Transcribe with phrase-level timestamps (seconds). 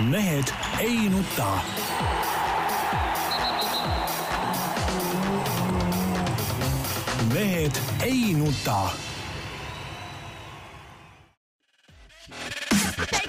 [0.00, 0.44] mehed
[0.80, 1.58] ei nuta.
[7.34, 7.72] mehed
[8.04, 8.90] ei nuta.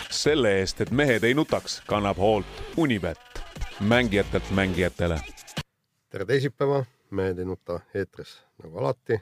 [0.09, 2.45] selle eest, et mehed ei nutaks, kannab hoolt
[2.77, 3.19] Unibet,
[3.79, 5.19] mängijatelt mängijatele.
[6.09, 9.21] tere teisipäeva, Mehed ei nuta eetris nagu alati.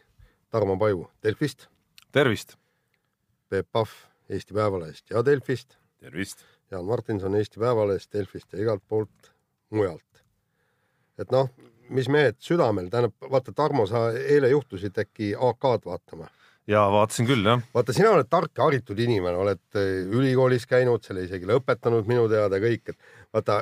[0.49, 1.67] Tarmo Paju Delfist,
[2.11, 2.55] tervist!
[3.49, 3.89] Peep Pahv
[4.29, 6.54] Eesti Päevalehest ja Delfist, tervist!
[6.75, 9.31] Jaan Martinson Eesti Päevalehest, Delfist ja igalt poolt
[9.75, 10.23] mujalt.
[11.19, 11.47] et noh,
[11.95, 16.27] mis mehed südamel, tähendab, vaata, Tarmo, sa eile juhtusid äkki AK-d vaatama?
[16.67, 17.61] ja vaatasin küll, jah.
[17.73, 22.27] vaata, sina oled tark ja haritud inimene, oled eh, ülikoolis käinud, selle isegi lõpetanud minu
[22.31, 23.61] teada kõik, et vaata,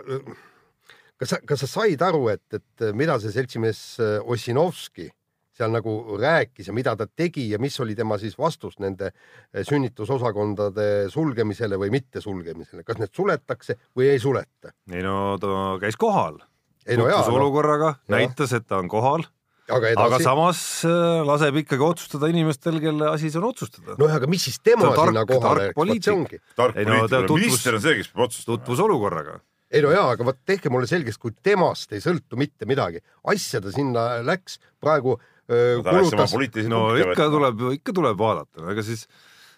[1.20, 3.84] kas sa, kas sa said aru, et, et mida see seltsimees
[4.23, 5.12] Ossinovski
[5.53, 9.62] seal nagu rääkis ja mida ta tegi ja mis oli tema siis vastus nende eh,
[9.67, 14.73] sünnitusosakondade sulgemisele või mitte sulgemisele, kas need suletakse või ei suleta?
[14.91, 16.41] ei no ta käis kohal.
[16.88, 19.27] ei no olukorraga, näitas, et ta on kohal
[19.70, 20.04] aga, edasi...
[20.04, 23.98] aga samas äh, laseb ikkagi otsustada inimestel, kelle asi see on otsustada.
[23.99, 26.38] nojah, aga mis siis tema tark, sinna kohale tark poliitik.
[26.57, 28.57] tark ei, no, poliitik, minister on see, kes peab otsustama.
[28.57, 29.38] tutvus olukorraga.
[29.73, 33.62] ei no jaa, aga vot tehke mulle selgeks, kui temast ei sõltu mitte midagi, asja
[33.63, 36.34] ta sinna läks, praegu no, kulutas.
[36.72, 39.08] no ikka tuleb, ikka tuleb vaadata, ega siis,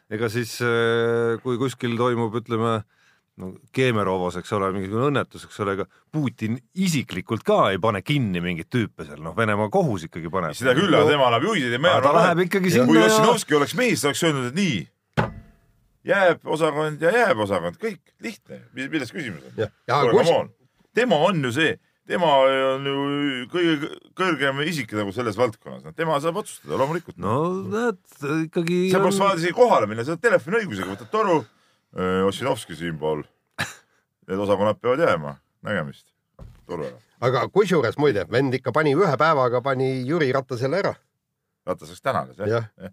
[0.09, 0.57] ega siis
[1.43, 2.79] kui kuskil toimub, ütleme
[3.41, 8.41] no Kemerovos, eks ole, mingisugune õnnetus, eks ole, ega Putin isiklikult ka ei pane kinni
[8.43, 10.55] mingeid tüüpe seal, noh, Venemaa kohus ikkagi paneb.
[10.55, 13.59] seda küll, aga tema annab juhiseid ja ta läheb, ikkagi sinna kui Ossinovski ja...
[13.59, 14.77] oleks mees, ta oleks öelnud, et nii,
[16.11, 19.75] jääb osakond ja jääb osakond, kõik, lihtne, milles küsimus on?
[20.15, 20.31] Kus...
[20.95, 21.75] tema on ju see,
[22.09, 22.31] tema
[22.75, 22.95] on ju
[23.51, 27.17] kõige kõrgem isik nagu selles valdkonnas, tema saab otsustada loomulikult.
[27.21, 27.37] no
[27.71, 28.01] näed,
[28.45, 31.41] ikkagi sa peaks vaja isegi kohale minna, sa oled telefoniõigusega, võtad toru
[32.27, 33.21] Ossinovski siinpool.
[34.27, 36.09] Need osakonnad peavad jääma, nägemist.
[36.67, 36.89] tore.
[37.23, 40.95] aga kusjuures muide, vend ikka pani ühe päevaga pani Jüri Ratasele ära.
[41.65, 42.63] Ratas läks tänanes jah ja.
[42.81, 42.91] ja.?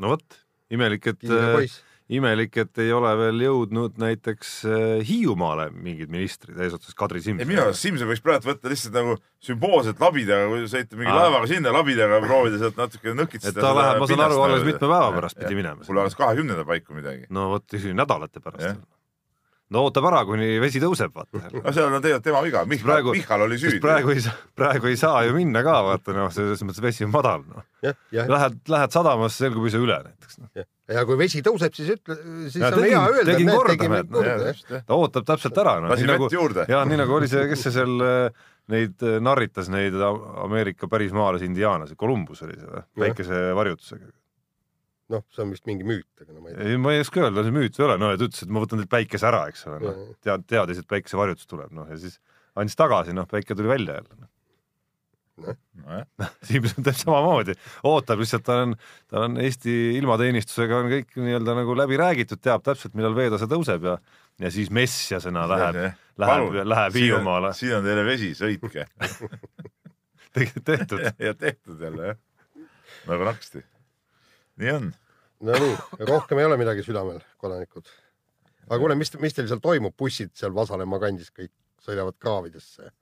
[0.00, 1.20] no vot, imelik, et
[2.12, 4.50] imelik, et ei ole veel jõudnud näiteks
[5.08, 7.48] Hiiumaale mingid ministrid, eesotsas Kadri Simson.
[7.50, 11.22] minu arust Simson võiks praegu võtta lihtsalt nagu sümboolselt labidaga, kui sõita mingi Aa.
[11.24, 13.56] laevaga sinna, labidaga proovida sealt natuke nõkitseda.
[13.56, 15.86] et ta läheb, ma saan aru, alles mitme päeva pärast pidi minema.
[15.86, 17.26] kuule, alles kahekümnenda paiku midagi.
[17.30, 18.86] no vot, nädalate pärast
[19.74, 21.42] no ootab ära, kuni vesi tõuseb, vaata.
[21.64, 23.82] no seal on tegelikult tema viga, Michal, Michal oli süüdi.
[23.82, 27.10] praegu ei saa, praegu ei saa ju minna ka, vaata noh, selles mõttes vesi on
[27.14, 27.66] madal, noh.
[28.14, 30.50] Lähed, lähed sadamasse, selgub ise üle näiteks no..
[30.94, 32.18] Ja kui vesi tõuseb, siis ütle,
[32.50, 34.82] siis ja, on tegin, hea öelda, et näed, tegime korda.
[34.86, 35.94] ta ootab täpselt ära, noh.
[35.94, 36.66] lasi vett nagu, juurde.
[36.70, 37.96] ja nii nagu oli see, kes see seal
[38.72, 39.94] neid narritas, neid
[40.42, 44.08] Ameerika pärismaalasi, indiaanlasi, Columbus oli see või, päikesevarjutusega
[45.12, 46.68] noh, see on vist mingi müüt, aga no ma ei tea.
[46.70, 48.54] ei, ma ei oska öelda, see müüt või ei ole, no ja ta ütles, et
[48.54, 51.98] ma võtan teilt päikese ära, eks ole, noh, tead, teadis, et päikesevarjutus tuleb, noh, ja
[52.00, 52.18] siis
[52.58, 54.30] andis tagasi, noh, päike tuli välja jälle no..
[55.44, 57.56] Noh, Siimson teeb samamoodi,
[57.88, 58.76] ootab lihtsalt, ta on,
[59.10, 63.90] ta on Eesti ilmateenistusega on kõik nii-öelda nagu läbi räägitud, teab täpselt, millal veetase tõuseb
[63.90, 63.98] ja
[64.40, 65.78] ja siis messjasena läheb,
[66.20, 67.52] läheb, läheb Hiiumaale.
[67.56, 68.86] siin on teile vesi, sõitke.
[70.36, 71.00] Tehtud.
[71.26, 72.16] Ja tehtud jälle jah,
[73.08, 73.62] nagu naksti.
[74.60, 74.90] Nii on.
[75.40, 75.76] Nonii,
[76.08, 77.88] rohkem ei ole midagi südamel, kodanikud.
[78.68, 81.52] aga kuule, mis, mis teil seal toimub, bussid seal Vasalemma kandis kõik
[81.84, 82.92] sõidavad kraavidesse?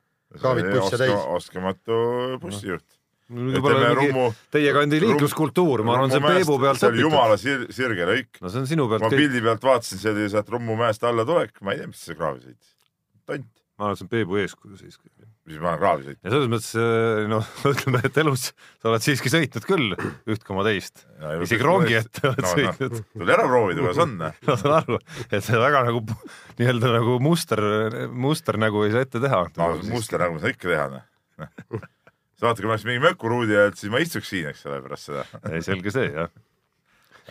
[0.40, 1.14] Kraavid busse täis.
[1.38, 2.02] oskematu
[2.42, 2.86] bussijuht
[3.34, 4.26] no,.
[4.52, 8.40] Teie kandi liikluskultuur, ma arvan, see Peebu pealt see oli jumala sir sirge lõik.
[8.40, 9.06] no see on sinu pealt.
[9.06, 12.04] ma pildi pealt vaatasin, see oli sealt Rummu mäest alla tulek, ma ei tea, mis
[12.04, 12.74] see kraavi sõitis.
[13.24, 13.48] tont.
[13.78, 15.08] ma arvan, see on Peebu eeskuju siiski
[15.44, 16.24] mis ma olen kraavi sõitnud.
[16.24, 18.44] ja selles mõttes äh, noh, ütleme, et elus
[18.80, 19.96] sa oled siiski sõitnud küll
[20.32, 21.04] üht koma teist,
[21.44, 23.02] isegi rongi ette oled no, sõitnud no,.
[23.12, 24.14] tule ära proovida, kuidas on.
[24.48, 26.00] ma saan aru, et see väga nagu
[26.60, 27.62] nii-öelda nagu muster,
[28.24, 29.42] musternägu ei saa ette teha.
[29.60, 31.86] no musternägu ei saa ikka teha, noh.
[32.40, 35.12] sa vaata, kui ma oleks mingi mökuruudi ajal, siis ma istuks siin, eks ole, pärast
[35.12, 35.28] seda.
[35.52, 36.32] ei, selge see, jah.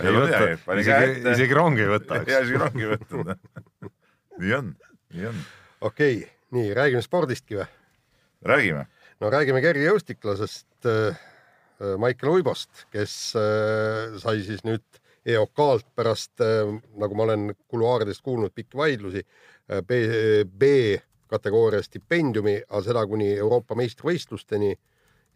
[0.06, 0.44] ei võta,
[0.78, 2.30] isegi, isegi rongi ei võta, eks.
[2.36, 3.40] ja isegi rongi ei võta.
[4.38, 4.76] nii on,
[5.18, 5.46] nii on.
[5.82, 7.72] okei okay., nii räägime spordistki või?
[8.46, 8.86] Räägime.
[9.22, 14.84] no räägime kergejõustiklasest äh, äh, Maicel Uibost, kes äh, sai siis nüüd
[15.24, 16.42] EOK-lt pärast,
[17.00, 19.22] nagu ma olen kuluaaridest kuulnud, pikki vaidlusi,
[19.88, 20.00] B,
[20.52, 20.72] B
[21.32, 24.74] kategooria stipendiumi, aga seda kuni Euroopa meistrivõistlusteni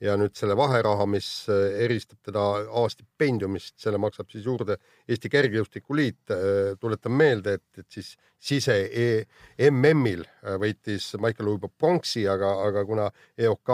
[0.04, 2.44] ja nüüd selle vaheraha, mis äh, eristab teda
[2.82, 4.78] A-stipendiumist, selle maksab siis juurde
[5.10, 6.20] Eesti Kergejõustikuliit.
[6.34, 12.54] Äh, tuletan meelde, et, et siis sise e MM-il äh, võitis Maicel Uibo pronksi, aga,
[12.68, 13.74] aga kuna EOK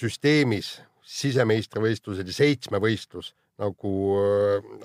[0.00, 3.90] süsteemis sisemeistrivõistlused ja seitsmevõistlus nagu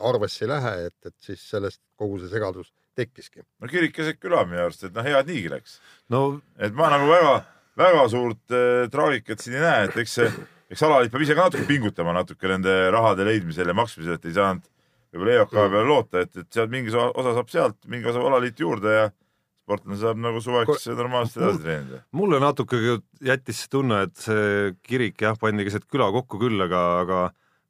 [0.04, 3.46] arvesse ei lähe, et, et siis sellest kogu see segadus tekkiski.
[3.60, 5.80] no kirik keset küla minu arust, et noh, hea, et niigi läks.
[6.12, 7.34] no et ma nagu väga,
[7.80, 10.28] väga suurt äh, traagikat siin ei näe, et eks see,
[10.72, 14.36] eks alaliit peab ise ka natuke pingutama natuke nende rahade leidmisel ja maksmisel, et ei
[14.38, 14.68] saanud
[15.12, 18.96] võib-olla EOK peale loota, et, et sealt mingi osa saab sealt, mingi osa alaliit juurde
[18.96, 19.10] ja
[19.62, 22.02] sportlane saab nagu suveks normaalselt edasi treenida.
[22.18, 22.80] mulle natuke
[23.24, 27.20] jättis see tunne, et see kirik jah, pandi keset küla kokku küll, aga, aga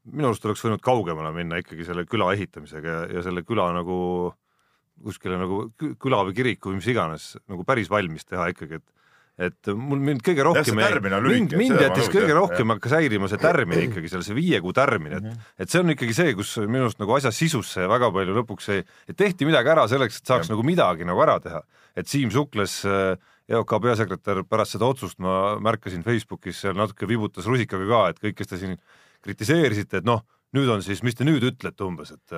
[0.09, 3.97] minu arust oleks võinud kaugemale minna ikkagi selle küla ehitamisega ja, ja selle küla nagu
[5.01, 9.00] kuskile nagu küla või kirik või mis iganes nagu päris valmis teha ikkagi, et
[9.39, 10.77] et mul mind kõige rohkem,
[11.23, 15.15] mind, mind jättis kõige rohkem hakkas häirima see tärmin ikkagi seal, see viie kuu tärmin,
[15.15, 15.53] et mm, -hmm.
[15.63, 18.83] et see on ikkagi see, kus minu arust nagu asja sisusse väga palju lõpuks ei,
[19.07, 20.55] et tehti midagi ära selleks, et saaks ja.
[20.55, 21.63] nagu midagi nagu ära teha
[21.95, 23.15] et Siim Sukles, äh,
[23.51, 28.37] EOK peasekretär, pärast seda otsust ma märkasin Facebookis seal natuke vibutas rusikaga ka, et kõik,
[28.39, 28.77] kes te siin
[29.25, 30.23] kritiseerisite, et noh,
[30.55, 32.37] nüüd on siis, mis te nüüd ütlete umbes, et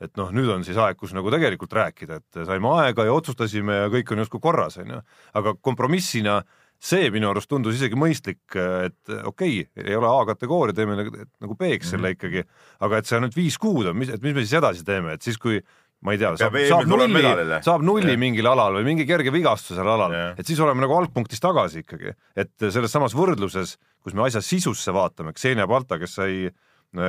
[0.00, 3.82] et noh, nüüd on siis aeg, kus nagu tegelikult rääkida, et saime aega ja otsustasime
[3.82, 5.02] ja kõik on justkui korras, onju.
[5.36, 6.40] aga kompromissina
[6.80, 11.56] see minu arust tundus isegi mõistlik, et okei okay,, ei ole A-kategooria, teeme nagu, nagu
[11.58, 11.90] B-ks mm -hmm.
[11.92, 12.44] selle ikkagi,
[12.80, 15.12] aga et see on nüüd viis kuud on, mis, et mis me siis edasi teeme,
[15.12, 15.60] et siis kui
[16.00, 18.18] ma ei tea, saab, saab nulli, saab nulli ja.
[18.18, 22.16] mingil alal või mingi kerge vigastus seal alal, et siis oleme nagu algpunktis tagasi ikkagi,
[22.34, 26.56] et selles samas võrdluses, kus me asja sisusse vaatame, Xenia Balta, kes sai äh,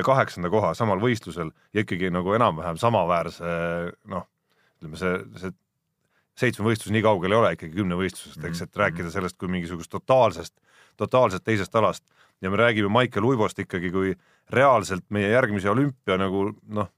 [0.06, 3.52] kaheksanda koha samal võistlusel ja ikkagi nagu enam-vähem samaväärse
[4.12, 4.28] noh,
[4.78, 5.54] ütleme see, see
[6.42, 9.16] seitsmevõistlus nii kaugel ei ole ikkagi kümnevõistlusest, eks, et rääkida mhm.
[9.16, 10.54] sellest kui mingisugust totaalsest,
[11.00, 12.06] totaalselt teisest alast
[12.42, 14.14] ja me räägime Maicel Uibost ikkagi kui
[14.52, 16.90] reaalselt meie järgmise olümpia nagu noh,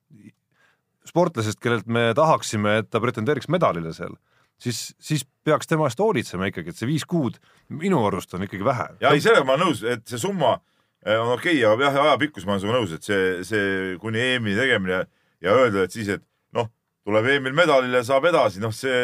[1.08, 4.16] sportlasest, kellelt me tahaksime, et ta pretendeeriks medalile seal,
[4.62, 7.40] siis, siis peaks tema eest hoolitsema ikkagi, et see viis kuud
[7.74, 8.88] minu arust on ikkagi vähe.
[9.04, 10.56] ja ei, sellega ma olen nõus, et see summa
[11.06, 14.56] on okei okay,, aga jah, ajapikkus ma olen sinuga nõus, et see, see kuni EM-i
[14.58, 15.04] tegemine
[15.44, 16.24] ja öelda, et siis, et
[16.56, 16.70] noh,
[17.04, 19.00] tuleb EM-il medalile, saab edasi, noh, see,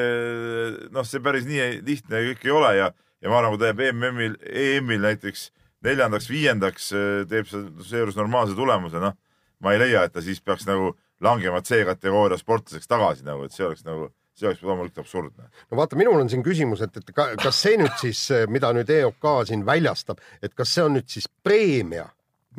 [0.95, 3.83] noh, see päris nii lihtne kõik ei ole ja, ja ma arvan, kui ta jääb
[3.89, 5.49] EM-il, EM-il näiteks
[5.85, 9.15] neljandaks, viiendaks, eh, teeb seejuures normaalse tulemuse, noh,
[9.63, 10.93] ma ei leia, et ta siis peaks nagu
[11.23, 15.49] langevad C-kategooria sportlaseks tagasi nagu, et see oleks nagu, see oleks loomulikult absurdne.
[15.71, 19.27] no vaata, minul on siin küsimus, et, et kas see nüüd siis, mida nüüd EOK
[19.49, 22.07] siin väljastab, et kas see on nüüd siis preemia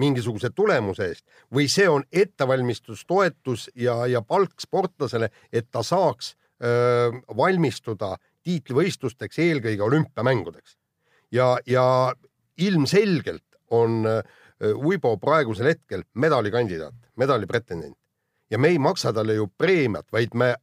[0.00, 7.10] mingisuguse tulemuse eest või see on ettevalmistustoetus ja, ja palk sportlasele, et ta saaks öö,
[7.36, 8.14] valmistuda
[8.46, 10.76] tiitlivõistlusteks, eelkõige olümpiamängudeks.
[11.32, 12.14] ja, ja
[12.56, 14.04] ilmselgelt on
[14.60, 17.96] Uibo praegusel hetkel medalikandidaat, medali pretendent
[18.50, 20.54] ja me ei maksa talle ju preemiat, vaid me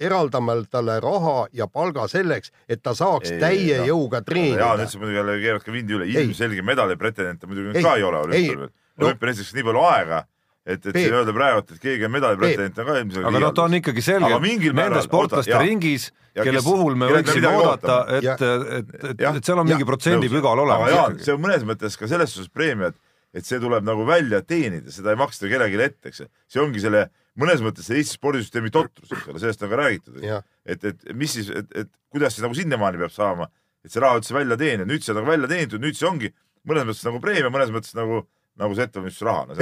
[0.00, 4.64] eraldame talle raha ja palga selleks, et ta saaks ei, täie ei, jõuga treenida.
[4.64, 8.06] Jaan ütles muidugi jälle keerad ka vindi üle, ilmselge medali pretendente muidugi ei, ka ei
[8.06, 8.74] ole olümpial veel.
[9.02, 10.24] olümpia näiteks nii palju aega
[10.68, 13.28] et, et siin öelda praegu, et keegi on medali pretendent on ka ilmselgelt.
[13.30, 14.40] aga noh, ta on ikkagi selge
[14.76, 19.62] nende sportlaste oota, ringis, kelle kes, puhul me võiksime oodata, et, et, et, et seal
[19.62, 20.92] on mingi protsendipügal olemas.
[20.92, 23.00] Jaan, see on mõnes mõttes ka selles suhtes preemia, et,
[23.40, 26.26] et see tuleb nagu välja teenida, seda ei maksta kellelegi ette, eks.
[26.52, 27.08] see ongi selle
[27.38, 30.18] mõnes mõttes see Eesti spordisüsteemi totrus, eks ole, sellest on ka räägitud,
[30.66, 33.48] et, et mis siis, et, et kuidas see nagu sinnamaani peab saama,
[33.84, 36.32] et see raha üldse välja teenida, nüüd see on nagu välja teenitud, nüüd see ongi
[36.68, 38.22] mõnes mõttes nagu preemia, mõnes mõttes nagu,
[38.58, 39.58] nagu see ettevalmistusraha no,.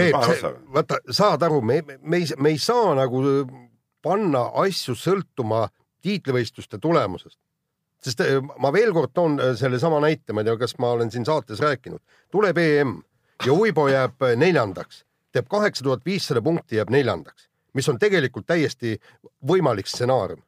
[0.76, 3.22] vaata, saad aru, me, me ei, me ei saa nagu
[4.06, 5.66] panna asju sõltuma
[6.06, 7.38] tiitlivõistluste tulemusest.
[8.06, 11.10] Sest eh, ma veel kord toon eh, sellesama näite, ma ei tea, kas ma olen
[11.10, 12.00] siin saates rääkinud,
[12.32, 12.96] tuleb EM
[13.44, 15.02] ja Uibo jääb neljandaks,
[15.34, 18.96] teeb kaheksa tuhat viissada punkti, jääb neljandaks mis on tegelikult täiesti
[19.46, 20.42] võimalik stsenaarium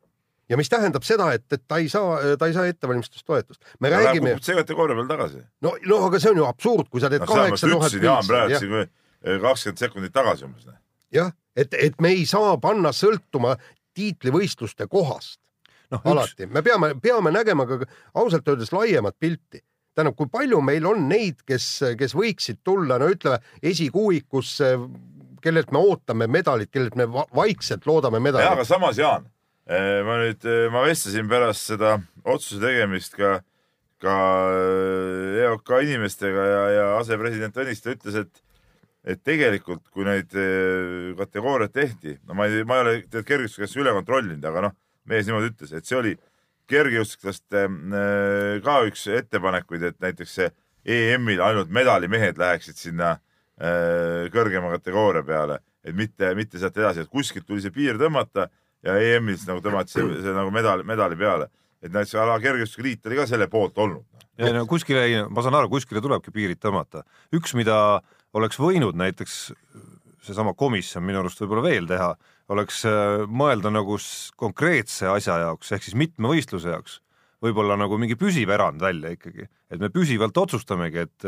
[0.48, 3.60] ja mis tähendab seda, et, et ta ei saa, ta ei saa ettevalmistustoetust.
[3.80, 4.36] me ja räägime.
[4.42, 5.42] see kategooria peal tagasi.
[5.64, 7.98] no, no aga see on ju absurd, kui sa teed kaheksa tuhat.
[8.02, 10.66] Jaan praegu siin kakskümmend sekundit tagasi umbes.
[10.66, 10.78] Noh.
[11.12, 13.56] jah, et, et me ei saa panna sõltuma
[13.98, 15.40] tiitlivõistluste kohast
[15.90, 16.00] no,.
[16.04, 17.82] alati, me peame, peame nägema ka
[18.14, 19.62] ausalt öeldes laiemat pilti
[19.98, 21.66] tähendab, kui palju meil on neid, kes,
[21.98, 24.76] kes võiksid tulla, no ütleme esikuuikusse
[25.42, 28.46] kellelt me ootame medalit, kellelt me vaikselt loodame medalit.
[28.46, 29.28] jaa, aga samas, Jaan,
[29.66, 33.38] eh, ma nüüd, eh, ma vestlesin pärast seda otsuse tegemist ka,
[34.02, 34.18] ka
[34.56, 38.44] eh, EOK inimestega ja, ja asepresident Tõniste ütles, et
[39.08, 40.34] et tegelikult, kui neid
[41.16, 44.74] kategooriaid tehti, no ma ei, ma ei ole tead kergejõustiklassi üle kontrollinud, aga noh,
[45.08, 46.12] mees niimoodi ütles, et see oli
[46.68, 47.62] kergejõustiklaste
[48.66, 50.34] ka üks ettepanekuid, et näiteks
[50.84, 53.14] EM-il ainult medalimehed läheksid sinna
[53.58, 58.48] kõrgema kategooria peale, et mitte, mitte sealt edasi, et kuskilt tuli see piir tõmmata
[58.86, 61.48] ja EM-is nagu tõmmati see, see nagu medal, medali peale.
[61.82, 64.04] et näiteks ala kergejõustikuliit oli ka selle poolt olnud.
[64.38, 67.02] ei no kuskile ma saan aru, kuskile tulebki piirid tõmmata.
[67.34, 68.00] üks, mida
[68.34, 69.40] oleks võinud näiteks
[70.22, 72.12] seesama komisjon minu arust võib-olla veel teha,
[72.52, 73.98] oleks äh, mõelda nagu
[74.36, 77.00] konkreetse asja jaoks ehk siis mitme võistluse jaoks
[77.44, 81.26] võib-olla nagu mingi püsiv erand välja ikkagi, et me püsivalt otsustamegi, et,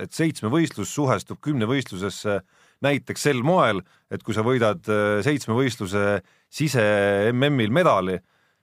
[0.00, 2.40] et seitsme võistlus suhestub kümne võistlusesse
[2.84, 3.82] näiteks sel moel,
[4.12, 4.80] et kui sa võidad
[5.24, 6.20] seitsme võistluse
[6.52, 6.84] sise
[7.32, 8.18] MM-il medali,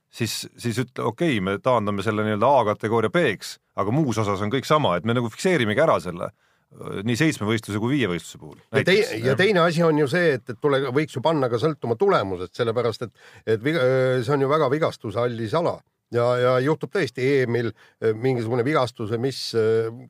[0.10, 4.54] siis, siis ütle okei okay,, me taandame selle nii-öelda A-kategooria B-ks, aga muus osas on
[4.54, 6.32] kõik sama, et me nagu fikseerimegi ära selle
[6.72, 8.60] nii seitsme võistluse kui viie võistluse puhul.
[8.72, 11.60] ja, tei, ja teine asi on ju see, et, et tule, võiks ju panna ka
[11.60, 13.12] sõltuma tulemusest, sellepärast et,
[13.44, 13.84] et viga,
[14.24, 15.76] see on ju väga vigastushallis ala
[16.12, 17.72] ja, ja juhtub tõesti EM-il
[18.20, 19.42] mingisugune vigastus või mis,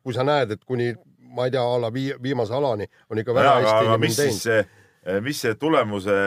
[0.03, 0.91] kui sa näed, et kuni
[1.31, 4.65] ma ei tea, a la vii, viimase alani on ikka väga hästi mis siis see,
[5.24, 6.17] mis see tulemuse,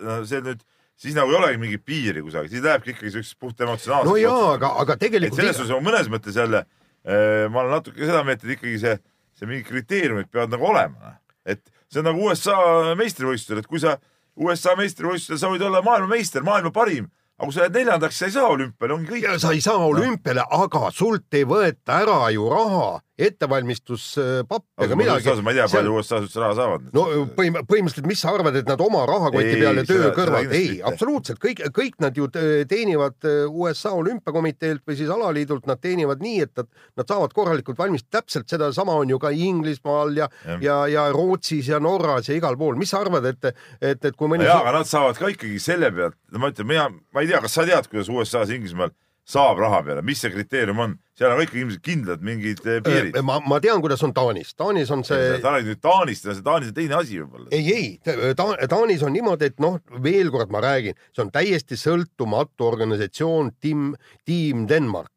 [0.00, 0.64] no see nüüd
[0.98, 4.10] siis nagu ei olegi mingit piiri kusagil, siis lähebki ikkagi siukseks puht emotsionaalseks.
[4.10, 5.42] no jaa, aga, aga tegelikult.
[5.42, 6.64] selles suhtes mõnes mõttes jälle
[7.04, 8.96] ma olen natuke seda meelt, et ikkagi see
[9.38, 11.16] see mingid kriteeriumid peavad nagu olema.
[11.46, 12.56] et see on nagu USA
[12.98, 13.96] meistrivõistlustel, et kui sa
[14.38, 17.08] USA meistrivõistlustel, sa võid olla maailmameister, maailma parim,
[17.38, 19.28] aga kui sa jääd neljandaks, sa ei saa olümpiale, ongi kõik.
[19.38, 25.32] sa ei saa olümpiale, aga sult ei võeta ära ju raha ettevalmistuspapp ega midagi.
[25.42, 26.84] ma ei tea, palju USA-s üldse raha saavad.
[26.94, 30.78] no põhim põhimõtteliselt, mis sa arvad, et nad oma rahakoti ei, peale töö kõrvalt, ei,
[30.86, 36.44] absoluutselt kõik, kõik nad ju teenivad äh, USA olümpiakomiteelt või siis alaliidult, nad teenivad nii,
[36.46, 36.70] et nad,
[37.00, 41.72] nad saavad korralikult valmis, täpselt sedasama on ju ka Inglismaal ja, ja, ja, ja Rootsis
[41.72, 42.78] ja Norras ja igal pool.
[42.78, 43.50] mis sa arvad, et,
[43.82, 44.46] et, et kui mõni.
[44.46, 47.42] jaa, aga nad saavad ka ikkagi selle pealt, no ma ütlen, mina, ma ei tea,
[47.42, 48.94] kas sa tead, kuidas USA-s, Inglismaal
[49.28, 50.96] saab raha peale, mis see kriteerium on?
[51.18, 53.18] seal on ikka ilmselt kindlad mingid eh, piirid.
[53.26, 54.54] ma, ma tean, kuidas on Taanis.
[54.58, 55.34] Taanis on see.
[55.42, 57.48] sa räägid nüüd Taanist see Taanis on teine asi võib-olla.
[57.52, 61.78] ei, ei ta,, Taanis on niimoodi, et noh, veel kord ma räägin, see on täiesti
[61.80, 63.92] sõltumatu organisatsioon, tiim,
[64.28, 65.12] tiim Denmark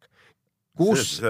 [0.82, 1.22] kus.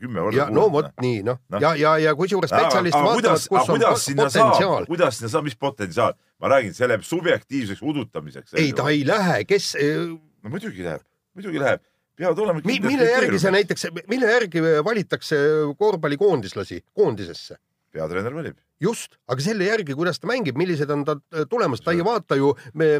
[0.00, 0.48] kümme korda.
[0.54, 1.60] no vot nii noh no.
[1.62, 3.84] ja, ja, ja kusjuures spetsialist vaatavad, kus on
[4.22, 4.88] potentsiaal.
[4.88, 6.16] kuidas sinna saab, mis potentsiaal?
[6.40, 8.54] ma räägin, see läheb subjektiivseks udutamiseks.
[8.54, 9.72] ei, ta ei lähe, kes.
[9.76, 11.04] no muidugi läheb,
[11.36, 11.84] muidugi läheb
[12.20, 15.40] peavad olema Mi, mille järgi see näiteks, mille järgi valitakse
[15.78, 17.58] korvpallikoondislasi koondisesse?
[17.90, 18.56] peatreener valib.
[18.80, 21.16] just, aga selle järgi, kuidas ta mängib, millised on ta
[21.50, 22.52] tulemused, ta ei vaata ju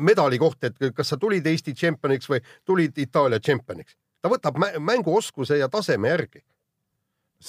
[0.02, 3.96] medali kohta, et kas sa tulid Eesti tšempioniks või tulid Itaalia tšempioniks.
[4.20, 6.42] ta võtab mänguoskuse ja taseme järgi.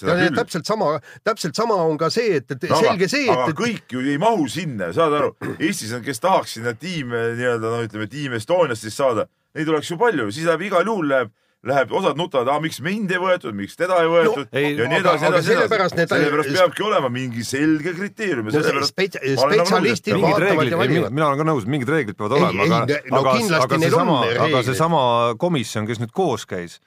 [0.01, 0.35] Ja küll.
[0.37, 0.93] täpselt sama,
[1.27, 3.33] täpselt sama on ka see, et, et no, selge see, et.
[3.33, 7.73] aga kõik ju ei mahu sinna, saad aru, Eestis on, kes tahaks sinna tiime nii-öelda
[7.73, 9.25] noh, ütleme tiim Estoniast siis saada,
[9.57, 11.33] neid oleks ju palju, siis läheb igal juhul läheb
[11.67, 14.97] läheb, osad nutavad, miks mind ei võetud, miks teda ei võetud no, ei, ja nii
[14.97, 16.07] edasi, edasi, edasi.
[16.09, 21.13] Sellepärast peabki olema mingi selge kriteerium ja sellepärast spets spetsialistid vaatavad ja valivad.
[21.13, 25.03] mina olen ka nõus, mingid reeglid peavad olema, aga, no, aga, aga seesama, aga seesama
[25.41, 26.79] komisjon, kes nüüd koos käis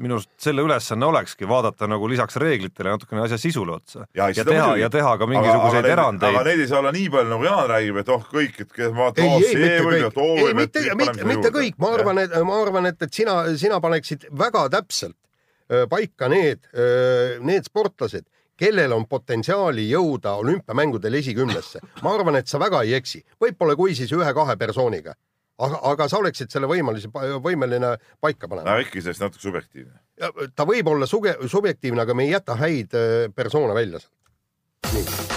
[0.00, 4.06] minu arust selle ülesanne olekski vaadata nagu lisaks reeglitele natukene asja sisule otsa.
[4.16, 6.34] Ja, ja teha ja teha ka mingisuguseid aga, erandeid.
[6.34, 8.94] aga neid ei saa olla nii palju, nagu Jaan räägib, et oh kõik, et kes
[8.96, 10.54] vaatavad, oh see või, et oo või.
[10.60, 14.66] mitte, mitte, mitte kõik, ma arvan, et ma arvan, et, et sina, sina paneksid väga
[14.76, 18.26] täpselt äh, paika need, äh, need sportlased,
[18.56, 21.84] kellel on potentsiaali jõuda olümpiamängudel esikümnesse.
[22.02, 25.14] ma arvan, et sa väga ei eksi, võib-olla kui siis ühe-kahe persooniga
[25.58, 27.10] aga, aga sa oleksid selle võimalise,
[27.42, 28.68] võimeline paika panema.
[28.70, 29.98] no ikkagi sellest natuke subjektiivne.
[30.56, 34.14] ta võib olla suge, subjektiivne, aga me ei jäta häid äh, persoone välja sealt.
[34.92, 35.34] nii.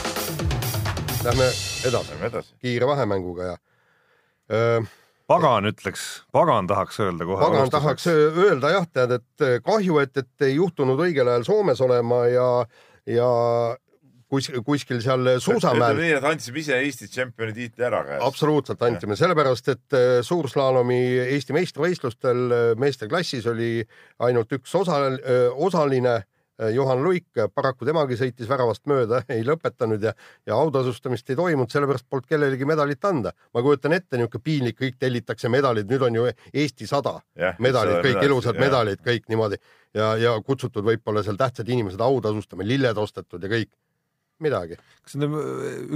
[1.19, 1.49] Lähme
[1.89, 3.57] edasi, edasi., kiire vahemänguga ja
[4.51, 4.91] öö, äh,
[5.29, 7.41] pagan ütleks, pagan tahaks öelda kohe.
[7.41, 7.83] pagan alustuseks.
[7.83, 8.07] tahaks
[8.45, 12.47] öelda jah, tead, et kahju, et, et ei juhtunud õigel ajal Soomes olema ja,
[13.09, 13.29] ja
[14.29, 15.99] kus, kuskil seal suusamäel.
[15.99, 18.25] nii, et andsime ise Eesti tšempioni tiitli ära käest.
[18.25, 20.99] absoluutselt andsime, sellepärast et äh, suurslaalomi
[21.35, 23.79] Eesti meistrivõistlustel äh, meeste klassis oli
[24.25, 26.21] ainult üks osa, äh, osaline
[26.75, 30.11] Juhan Luik, paraku temagi sõitis väravast mööda, ei lõpetanud ja,
[30.43, 33.31] ja autasustamist ei toimunud, sellepärast polnud kellelegi medalit anda.
[33.55, 37.21] ma kujutan ette, niisugune piinlik, kõik tellitakse medalid, nüüd on ju Eesti sada
[37.63, 38.65] medalid, kõik ilusad ja.
[38.65, 39.61] medalid, kõik niimoodi
[39.95, 43.71] ja, ja kutsutud võib-olla seal tähtsad inimesed autasustama, lilled ostetud ja kõik
[44.43, 44.77] midagi.
[45.03, 45.41] kas nende,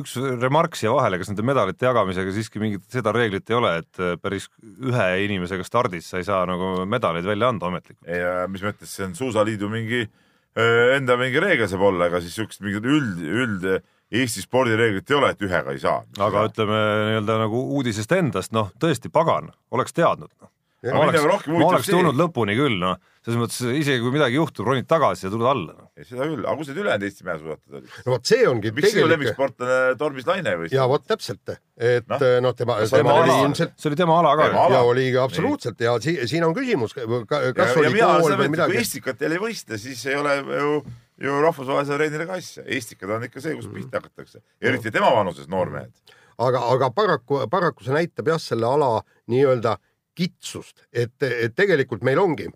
[0.01, 4.03] üks remark siia vahele, kas nende medalite jagamisega siiski mingit seda reeglit ei ole, et
[4.23, 8.05] päris ühe inimesega stardis sa ei saa nagu medaleid välja anda ametlikult?
[8.07, 10.05] ei, mis mõttes, see on Suusaliidu mingi
[10.53, 13.67] enda mingi reegel saab olla, ega siis siukest mingit üld, üld
[14.13, 16.03] Eesti spordireeglit ei ole, et ühega ei saa.
[16.21, 20.51] aga ütleme nii-öelda nagu uudisest endast, noh tõesti pagan, oleks teadnud noh
[20.91, 24.87] ma oleks, ma oleks tulnud lõpuni küll, noh, selles mõttes isegi kui midagi juhtub, ronid
[24.89, 25.85] tagasi ja tuled alla no..
[26.03, 27.93] seda küll, aga kus need ülejäänud Eesti mäesuusatajad olid?
[28.03, 30.71] no vot, see ongi miks sinu lemmiksportlane Tormis Laine või?
[30.73, 34.33] ja vot täpselt, et noh no, no, tema, tema oli ilmselt see oli tema ala
[34.39, 34.49] ka.
[34.73, 35.79] ja oli absoluutselt.
[35.83, 38.75] Ja si siin on küsimus, kas ja, oli ja kool või midagi.
[38.75, 40.83] kui Estikat jälle ei võista, siis ei ole ju
[41.23, 42.65] ju rahvusvahelisele areenile ka asja.
[42.75, 45.93] Estikad on ikka see, kus pihta hakatakse, eriti tema vanuses noormehed
[46.37, 48.89] aga, aga paraku, paraku see näitab jah, selle ala
[49.31, 49.77] nii-öelda
[50.15, 52.47] kitsust, et, et tegelikult meil ongi,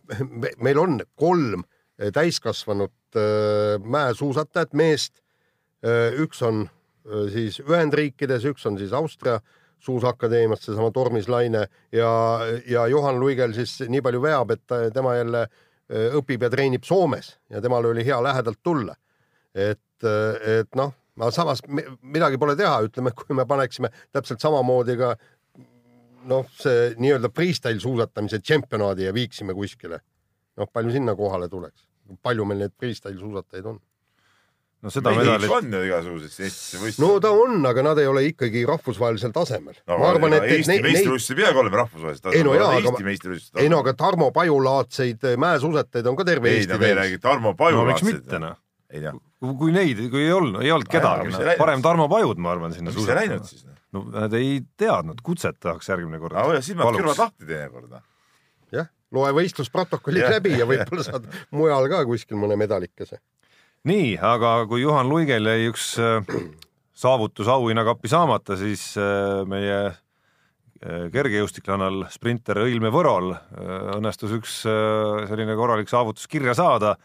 [0.64, 1.66] meil on kolm
[2.14, 5.22] täiskasvanud äh, mäesuusatajat, meest.
[5.86, 6.68] Äh, üks on
[7.32, 9.40] siis Ühendriikides, üks on siis Austria
[9.80, 12.12] suusakadeemiast, seesama Tormis Laine ja,
[12.68, 15.46] ja Johan Luigel siis nii palju veab, et tema jälle
[16.18, 18.96] õpib ja treenib Soomes ja temal oli hea lähedalt tulla.
[19.54, 21.62] et, et noh, aga samas
[22.02, 25.14] midagi pole teha, ütleme, kui me paneksime täpselt samamoodi ka
[26.26, 30.00] noh, see nii-öelda freestyle suusatamise tšempionaadi ja viiksime kuskile.
[30.58, 31.86] noh, palju sinna kohale tuleks,
[32.24, 33.80] palju meil neid freestyle suusatajaid on?
[34.82, 35.52] no seda medalit.
[35.52, 37.02] on ju igasuguseid Eestisse võistlusi.
[37.02, 39.98] no ta on, aga nad ei ole ikkagi rahvusvahelisel tasemel no,.
[39.98, 42.38] ma arvan, et, Eesti meistrivõistlused ei peagi olema rahvusvahelisel tasemel.
[42.38, 46.76] ei no jaa, aga, ei no aga Tarmo Paju-laadseid mäesuusatajaid on ka terve ei, Eesti
[46.76, 48.14] ei no me ei räägi Tarmo Paju-laadseid.
[48.14, 48.64] no miks mitte noh
[49.58, 52.94] kui neid, kui ei olnud, ei olnud kedagi, no, parem Tarmo Pajud, ma arvan, sinna
[52.94, 53.20] suusatama.
[53.20, 53.66] miks ei läinud siis?
[53.98, 56.38] No nad ei teadnud, kutset tahaks järgmine kord.
[56.38, 57.98] hoia silmad kõrvad lahti teinekord.
[58.76, 60.36] Jah, loe võistlusprotokollid yeah.
[60.38, 63.22] läbi ja võib-olla saad mujal ka kuskil mõne medalikese.
[63.88, 66.20] nii, aga kui Juhan Luigel jäi üks äh,
[66.98, 73.34] saavutus auhinnakappi saamata, siis äh, meie äh, kergejõustiklannal sprinter Õilme Võrol
[73.98, 76.98] õnnestus üks selline korralik saavutus kirja saada.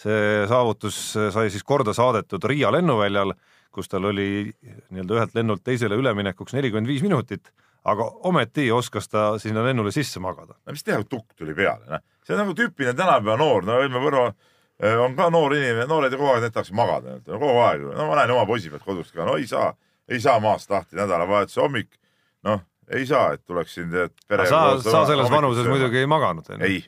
[0.00, 3.34] see saavutus sai siis korda saadetud Riia lennuväljal
[3.74, 4.28] kus tal oli
[4.90, 7.52] nii-öelda ühelt lennult teisele üleminekuks nelikümmend viis minutit,
[7.88, 10.56] aga ometi oskas ta sinna lennule sisse magada.
[10.66, 12.04] no mis teha, tukk tuli peale, noh.
[12.26, 16.12] see on nagu tüüpiline tänapäeva noor, no Helme Võro eh, on ka noor inimene, noored
[16.12, 19.14] ju kogu aeg, tahaks magada, no kogu aeg, no ma näen oma poisi pealt kodust
[19.14, 19.72] ka, no ei saa,
[20.10, 21.92] ei saa maast lahti nädalavahetuse hommik,
[22.48, 23.92] noh, ei saa, et tuleks siin
[24.28, 24.48] pere.
[24.50, 26.50] sa, sa selles vanuses muidugi ei maganud.
[26.58, 26.82] ei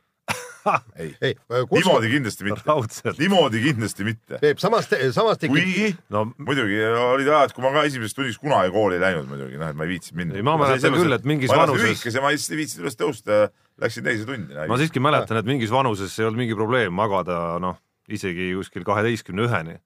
[0.96, 1.34] ei, ei,
[1.72, 3.14] niimoodi kindlasti mitte.
[3.18, 4.38] niimoodi kindlasti mitte.
[4.42, 5.56] Peep, samas, samas tekib.
[5.56, 9.58] kuigi no, muidugi olid ajad, kui ma ka esimeses tunnis kunagi kooli ei läinud muidugi,
[9.60, 10.38] noh, et ma ei viitsinud minna.
[10.38, 11.84] ei, ma mäletan küll, et mingis vanuses.
[11.86, 13.38] lühikese, ma lihtsalt ei viitsinud üles tõusta
[13.82, 14.58] läksin teise tundi.
[14.70, 17.78] ma siiski mäletan, et mingis vanuses ei olnud mingi probleem magada, noh,
[18.12, 19.78] isegi kuskil kaheteistkümne üheni.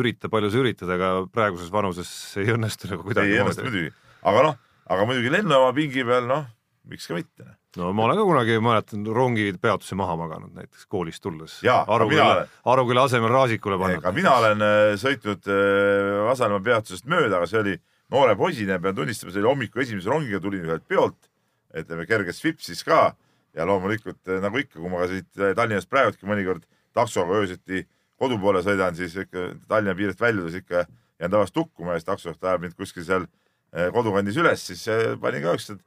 [0.00, 2.10] ürita, palju sa üritad, aga praeguses vanuses
[2.40, 3.34] ei õnnestu nagu kuidagi.
[3.34, 3.90] ei õnnestu muidugi,
[4.24, 6.46] aga noh, aga muidugi lennujaama pingi peal, noh,
[6.88, 11.22] miks ka mitte noh no ma olen ka kunagi, mäletan, rongipeatuse maha maganud näiteks koolist
[11.22, 11.58] tulles.
[11.86, 14.02] Aruküla, Aruküla asemel Raasikule pannud.
[14.02, 17.76] ka mina olen äh, sõitnud äh, Asalemma peatusest mööda, aga see oli
[18.10, 21.30] noore poisina, pean tunnistama, see oli hommiku esimese rongiga, tulin ühelt peolt,
[21.76, 23.12] ütleme kerges Vipsis ka
[23.54, 27.84] ja loomulikult äh, nagu ikka, kui ma ka siit Tallinnast praegultki mõnikord taksoga öösiti
[28.20, 30.88] kodu poole sõidan, siis ikka Tallinna piirist väljudes ikka
[31.20, 33.30] jään tavaliselt tukkuma ja siis taksojuht ajab mind kuskil seal
[33.94, 34.82] kodukandis üles, siis
[35.22, 35.84] panin ka ükskord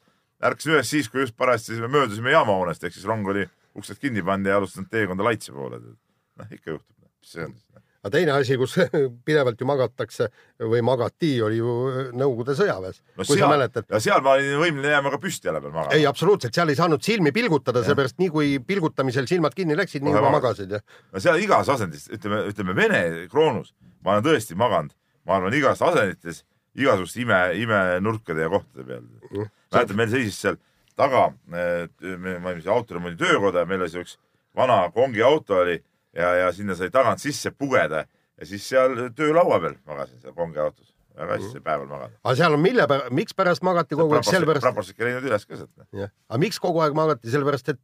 [0.50, 3.46] ärkasin üles siis, kui just parajasti me möödusime jaamahoonest, ehk siis rong oli
[3.80, 5.80] uksed kinni pannud ja alustanud teekonda Laitse poole.
[5.80, 8.74] noh, ikka juhtub, mis see on siis aga teine asi, kus
[9.28, 10.28] pidevalt ju magatakse
[10.60, 11.76] või magati, oli ju
[12.20, 13.24] Nõukogude sõjaväes no.
[13.24, 13.88] kui seal, sa mäletad.
[13.88, 15.96] ja seal ma olin võimeline jääma ka püsti jala peal magama.
[15.96, 20.18] ei, absoluutselt, seal ei saanud silmi pilgutada, seepärast nii kui pilgutamisel silmad kinni läksid, nii
[20.18, 23.72] juba magasid, no seal igas asendis, ütleme, ütleme Vene kroonus
[24.04, 24.92] ma olen tõesti maganud,
[25.28, 26.44] ma arvan, igas asendites
[26.76, 30.58] igasuguste ime, imenurkade ja kohtade peal mm mäletan, meil seisis seal
[31.00, 34.18] taga, ma ei tea, autoremondi töökoda ja meil oli see üks
[34.58, 35.80] vana kongiauto oli
[36.14, 40.92] ja, ja sinna sai tagant sisse pugeda ja siis seal töölaua peal magasin seal kongiautos
[41.18, 41.64] väga hästi mm.
[41.66, 42.20] päeval magada.
[42.24, 44.68] aga seal on mille pärast, miks pärast magati kogu aeg, sellepärast.
[44.70, 45.74] raportsid ei läinud üles ka sealt.
[45.94, 47.82] jah, aga miks kogu aeg magati, sellepärast et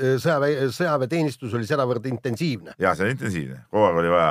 [0.00, 2.76] äh, sõjaväe, sõjaväeteenistus oli sedavõrd intensiivne.
[2.80, 4.30] ja see on intensiivne, kogu aeg oli vaja,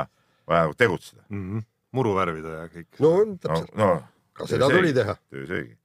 [0.50, 1.44] vaja nagu tegutseda mm.
[1.44, 1.68] -hmm.
[1.96, 2.88] Muru värvida ja kõik.
[3.02, 3.92] no täpselt no,.
[3.94, 4.00] No,
[4.36, 5.16] ka seda tuli teha.
[5.30, 5.80] töö seegi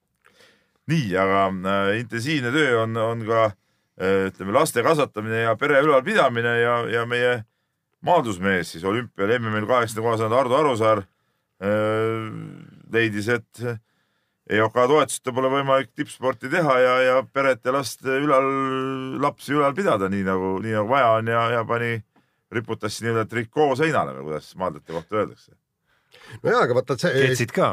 [0.91, 6.53] nii, aga äh, intensiivne töö on, on ka äh, ütleme laste kasvatamine ja pere ülalpidamine
[6.61, 7.39] ja, ja meie
[8.05, 12.29] maadlusmees siis olümpial MM-il kaheksakümne koha saanud Ardo Arusaar äh,
[12.93, 13.65] leidis, et
[14.45, 18.45] EOK toetuseta pole võimalik tippsporti teha ja, ja peret ja last ülal,
[19.21, 21.97] lapsi ülal pidada, nii nagu, nii nagu vaja on ja, ja pani,
[22.53, 25.55] riputas nii-öelda trikoo seinale või kuidas maadlate kohta öeldakse.
[26.41, 27.27] No jaa, aga vaata see.
[27.27, 27.71] ketsid ka,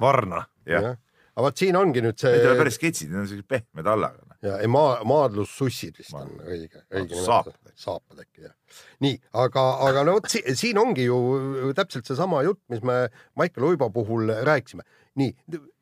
[0.00, 0.44] varna.
[0.68, 0.94] jah ja
[1.34, 2.30] aga vot siin ongi nüüd see.
[2.30, 4.22] Need ei ole päris sketšid, need on sellised pehmed allaga.
[4.22, 4.36] Noh.
[4.44, 7.80] ja ei maa, maadlussussid vist on õige, õige nimetus.
[7.80, 8.54] saapad äkki jah.
[9.02, 13.08] nii, aga, aga no vot si siin ongi ju täpselt seesama jutt, mis me
[13.40, 14.86] Maicel Uibo puhul rääkisime.
[15.20, 15.34] nii,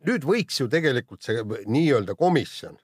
[0.08, 2.78] nüüd võiks ju tegelikult see nii-öelda komisjon,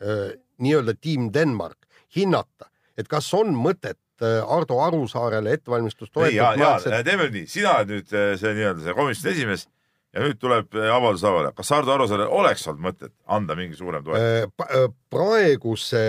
[0.00, 7.02] nii-öelda tiim Denmark hinnata, et kas on mõtet Ardo Arusaarele ettevalmistust toetada.
[7.06, 9.68] teeme nii, sina oled nüüd see nii-öelda see komisjoni esimees
[10.14, 14.26] ja nüüd tuleb avaldus lauale, kas Ardo Arusaarel oleks olnud mõtet anda mingi suurem toetus?
[14.26, 16.02] Äh, äh, praeguse,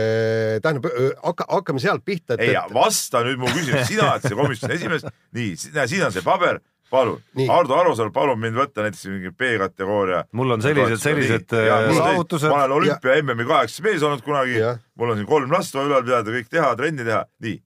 [0.63, 2.39] tähendab, äh, hakka, hakkame sealt pihta.
[2.39, 6.25] ei et..., vasta nüüd mu küsimusele, sina oled see komisjoni esimees, nii, siin on see
[6.25, 7.21] paber, palun.
[7.45, 10.25] Ardo Arusaar, palun mind võtta näiteks mingi B-kategooria.
[10.37, 12.49] mul on sellised, sellised äh, saavutused.
[12.49, 14.57] ma olen olümpia MM-i kaheksas mees olnud kunagi.
[14.97, 17.61] Mul on siin kolm last vaja ülal pidada, kõik teha, trenni teha, nii.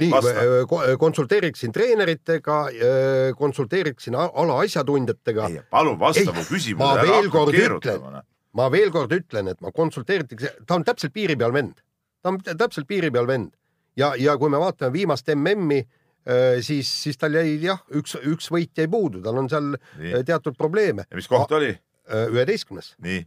[0.00, 0.44] Nii Vasta.,
[0.98, 2.56] konsulteeriksin treeneritega,
[3.38, 5.48] konsulteeriksin a- ala asjatundjatega.
[5.70, 8.22] palun vasta mu ma küsimusele, veel ära hakka kord noh.
[8.52, 11.78] ma veel kord ütlen, et ma konsulteeritakse, ta on täpselt piiri peal vend,
[12.22, 13.52] ta on täpselt piiri peal vend
[13.96, 15.82] ja, ja kui me vaatame viimast MM-i,
[16.64, 20.22] siis, siis tal jäi jah, üks, üks võit jäi puudu, tal on seal Nii.
[20.24, 21.04] teatud probleeme.
[21.10, 21.74] ja mis koht oli?
[22.32, 22.94] üheteistkümnes.
[23.00, 23.20] nii,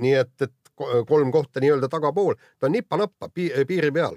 [0.00, 4.16] nii et, et ko- kolm kohta nii-öelda tagapool, ta on nipa-nappa pi, piiri peal.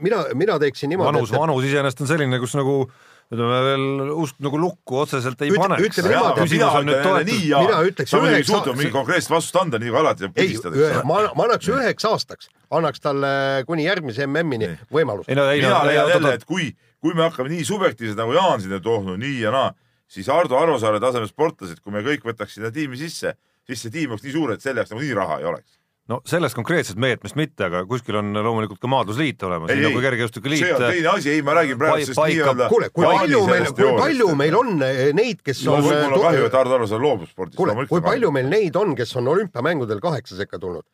[0.00, 1.14] mina, mina teeksin niimoodi.
[1.14, 2.82] vanus, vanus iseenesest on selline, kus nagu
[3.30, 5.98] ütleme veel usk nagu lukku otseselt ei Ütle- paneks.
[6.00, 10.78] et mina ütleks muidugi ei suutnud mingit konkreetset vastust anda, nii nagu alati pudistad.
[11.06, 13.30] ma, ma annaks üheks aastaks, annaks talle
[13.68, 15.30] kuni järgmise MM-ini võimaluse.
[15.30, 18.74] no, no mina, leian jälle, et kui, kui me hakkame nii subjektiivsed nagu Jaan siin
[18.80, 19.70] on toonud nii ja naa,
[20.10, 24.10] siis Ardo Arusaare tasemel sportlased, kui me kõik võtaks sinna tiimi sisse, siis see tiim
[24.10, 25.78] oleks nii suur, et selle jaoks nagu nii raha ei oleks.
[26.08, 29.90] No sellest konkreetsest meetmest mitte, aga kuskil on loomulikult ka maadlusliit olemas, Ei, nii ei,
[29.90, 32.68] nagu kergejõustikuliit see on teine asi, ei, ma räägin praegu sellest nii-öelda.
[32.72, 36.14] kuule, kui palju meil, kui palju meil on eh, neid, kes no on mul on
[36.26, 37.58] kahju, et eh, Ardo Arusaar loobub spordist.
[37.60, 40.86] kuule, kui palju meil neid on, kes on olümpiamängudel kaheksa sekka tulnud?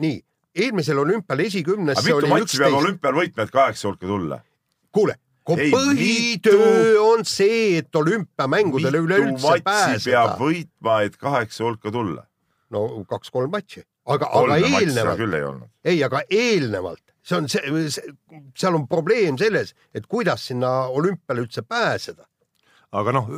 [0.00, 0.16] nii,
[0.54, 4.40] eelmisel olümpial aga esikümnesse mitu oli matši peab olümpial võitma, et kaheksa hulka tulla?
[4.94, 5.18] kuule,
[5.58, 10.22] Ei, põhitöö on see, et olümpiamängudele üleüldse peab pääseda.
[10.40, 12.24] võitma, et kaheksa hulka tulla?
[12.72, 13.82] No kaks-kolm matši,
[14.14, 18.14] aga, aga eelnevalt, ei aga eelnevalt, see on see, see,
[18.58, 22.26] seal on probleem selles, et kuidas sinna olümpiale üldse pääseda.
[22.94, 23.28] aga noh,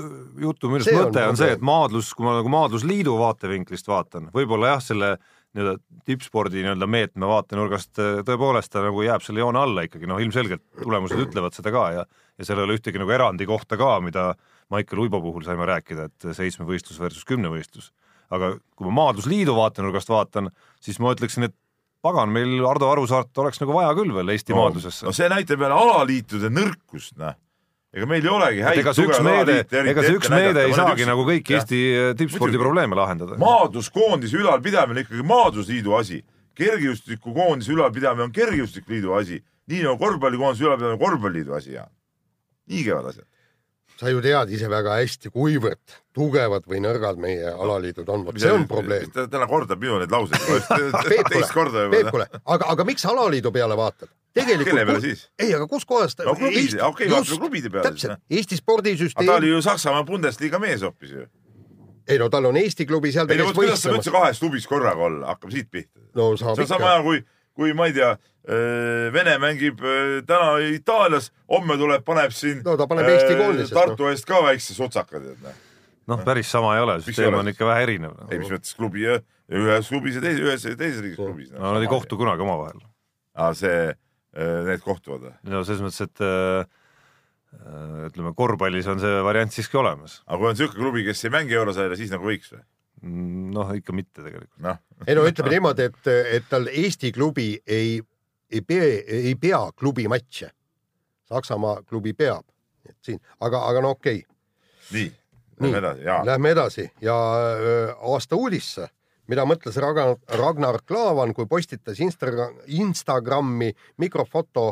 [0.40, 4.30] jutu See arust on mõte on see, et maadlus, kui ma nagu maadlusliidu vaatevinklist vaatan,
[4.34, 5.16] võib-olla jah, selle
[5.56, 10.20] nii-öelda tippspordi nii-öelda meetme vaatenurgast äh, tõepoolest ta nagu jääb selle joone alla ikkagi, noh
[10.20, 12.04] ilmselgelt tulemused ütlevad seda ka ja
[12.36, 14.30] ja seal ei ole ühtegi nagu erandi kohta ka, mida
[14.72, 17.92] Maicel Uibo puhul saime rääkida, et seitsmevõistlus versus kümnevõistlus.
[18.34, 20.50] Aga kui ma maadlusliidu vaatenurgast vaatan,
[20.82, 21.54] siis ma ütleksin, et
[22.06, 25.64] pagan, meil Ardo Arusaart oleks nagu vaja küll veel Eesti no, maadlusesse no see näitab
[25.64, 27.36] jälle alaliitude nõrkust, noh.
[27.96, 31.08] ega meil ei olegi häid ega see üks meede, ega see üks meede ei saagi
[31.08, 31.58] nagu kõiki.
[31.58, 31.82] Eesti
[32.20, 33.38] tippspordi probleeme lahendada.
[33.42, 36.22] maadluskoondise ülalpidamine ikkagi maadlusliidu asi,
[36.56, 41.88] kergejõustikukoondise ülalpidamine on kergejõustikuliidu asi, nii nagu korvpallikoondise ülalpidamine on korvpalliliidu asi ja
[42.70, 43.26] nii käivad asjad.
[44.00, 48.52] Sa ju tead ise väga hästi, kuivõrd tugevad või nõrgad meie alaliidud on, vot see
[48.52, 49.08] on probleem.
[49.16, 50.44] täna kordab minu neid lauseid,
[51.32, 52.02] teist korda juba.
[52.12, 54.12] kuule, aga, aga miks alaliidu peale vaatad?
[54.36, 55.24] tegelikult Kelle peale siis?
[55.40, 59.52] ei, aga kuskohast no klubide, okei, vaatame klubide peale täpselt noh., Eesti spordisüsteem ta oli
[59.52, 61.26] ju Saksamaa Bundesliga mees hoopis ju.
[62.08, 64.12] ei no tal on Eesti klubi seal, ei no vot kuidas saab üldse.
[64.14, 66.04] kahes klubis korraga olla, hakkame siit pihta.
[66.18, 66.94] no saab see on sama ikka.
[66.94, 67.22] hea kui,
[67.56, 68.12] kui ma ei tea,
[69.12, 73.72] Vene mängib öö, täna Itaalias, homme tuleb, paneb siin No ta paneb Eesti öö, koondises,
[73.74, 75.56] Tartu eest ka väikse sotsaka, tead noh.
[76.12, 78.14] noh, päris sama ei ole, süsteem on ikka vähe erinev.
[78.30, 79.02] ei, mis mõttes klubi,
[79.50, 81.50] ühes klubis ja teises, ühes ja teises riigis klubis.
[81.56, 82.20] no nad ei kohtu.
[82.20, 82.86] kunagi omavahel.
[83.34, 83.90] aa, see,
[84.36, 85.36] need kohtuvad või?
[85.50, 86.66] no selles mõttes, et äh,
[87.58, 90.20] äh, ütleme, korvpallis on see variant siiski olemas.
[90.26, 92.62] aga kui on niisugune klubi, kes ei mängi eurosarja, siis nagu võiks või?
[93.56, 94.52] noh, ikka mitte tegelikult.
[94.64, 97.98] noh, ei no ütleme niimoodi, et, et tal Eesti klubi ei,
[98.50, 100.50] ei pea, ei pea klubi matše.
[101.26, 102.44] Saksamaa klubi peab,
[102.88, 104.92] et siin, aga, aga no okei okay.
[104.94, 105.08] nii,
[105.60, 106.18] lähme edasi, jaa.
[106.26, 107.16] Lähme edasi ja
[107.58, 108.86] öö, aasta uudisse,
[109.26, 114.68] mida mõtles Ragnar, Ragnar Klavan, kui postitas Instagram, Instagrami mikrofoto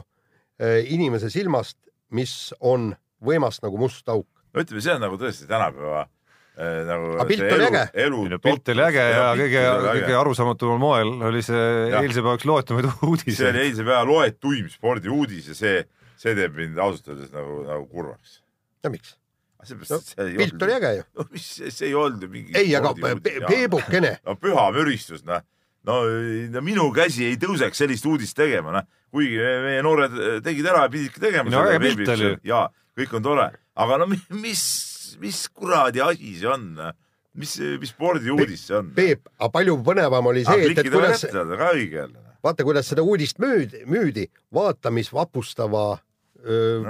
[0.61, 1.79] öö, inimese silmast,
[2.15, 2.93] mis on
[3.25, 4.29] võimas nagu must auk.
[4.55, 6.11] no ütleme, see on nagu tõesti tänapäeva äh,
[6.55, 10.79] nagu Aga pilt see oli äge., elu no pilt oli äge ja kõige, kõige arusaamatumal
[10.79, 11.99] moel oli see Jah.
[12.05, 13.65] eilse päeva üks loetumaid see uudiseid oli.
[13.67, 15.83] eilse päeva loetuim spordiuudis ja see,
[16.21, 18.39] see teeb mind ausalt öeldes nagu, nagu kurvaks.
[18.87, 19.17] ja miks?
[19.65, 21.05] see ei pilt oli äge ju.
[21.19, 23.19] no mis, see ei olnud ju mingi ei, aga jaa.
[23.49, 25.43] Peebukene, no püha müristus, noh.
[25.89, 26.01] no,
[26.55, 28.87] no minu käsi ei tõuseks sellist uudist tegema, noh.
[29.11, 30.15] kuigi meie noored
[30.47, 32.41] tegid ära ja pididki tegema No äge pilt oli ju.
[32.55, 34.23] ja kõik on tore, aga no mi-
[35.15, 36.67] mis, mis kuradi asi see on,
[37.35, 38.91] mis, mis spordiuudis see on?
[38.97, 42.19] Peep, aga palju põnevam oli see, et, et kuidas ka õige jälle.
[42.45, 45.99] vaata, kuidas seda uudist müüdi, müüdi, vaata, mis vapustava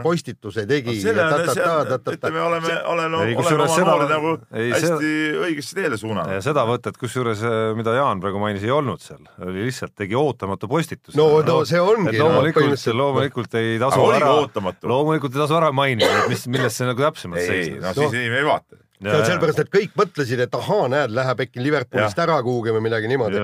[0.02, 0.96] postituse tegi.
[1.06, 5.10] on, ütleme, oleme, oleme, Ei, oleme oma noori nagu ei, hästi
[5.46, 6.42] õigesse teele suunanud.
[6.44, 7.44] seda võtet, kusjuures,
[7.78, 11.16] mida Jaan praegu mainis, ei olnud seal, oli lihtsalt tegi ootamatu postituse.
[11.20, 12.16] no, no see ongi.
[12.16, 14.32] et loomulikult, loomulikult ei tasu ära,
[14.82, 17.94] loomulikult ei tasu ära mainida, et mis, millest see nagu täpsemalt ei, ei, seisnes no
[18.02, 18.80] siis inimene ei vaata.
[18.98, 22.88] see on sellepärast, et kõik mõtlesid, et ahaa, näed, läheb äkki Liverpoolist ära kuhugi või
[22.88, 23.42] midagi niimoodi.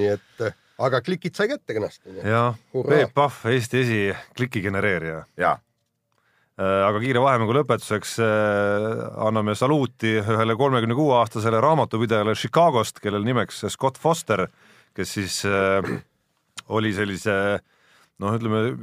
[0.00, 2.14] nii et, aga klikid sai kätte kenasti.
[2.24, 2.96] ja Hurraa.
[2.96, 3.98] Peep Pahv, Eesti esi
[4.36, 5.24] kliki genereerija.
[5.40, 5.54] jaa,
[6.60, 8.18] aga kiire vahemängu lõpetuseks
[9.28, 14.46] anname saluuti ühele kolmekümne kuue aastasele raamatupidajale Chicagost, kellel nimeks Scott Foster,
[14.96, 15.40] kes siis
[16.68, 17.34] oli sellise
[18.20, 18.76] noh, ütleme,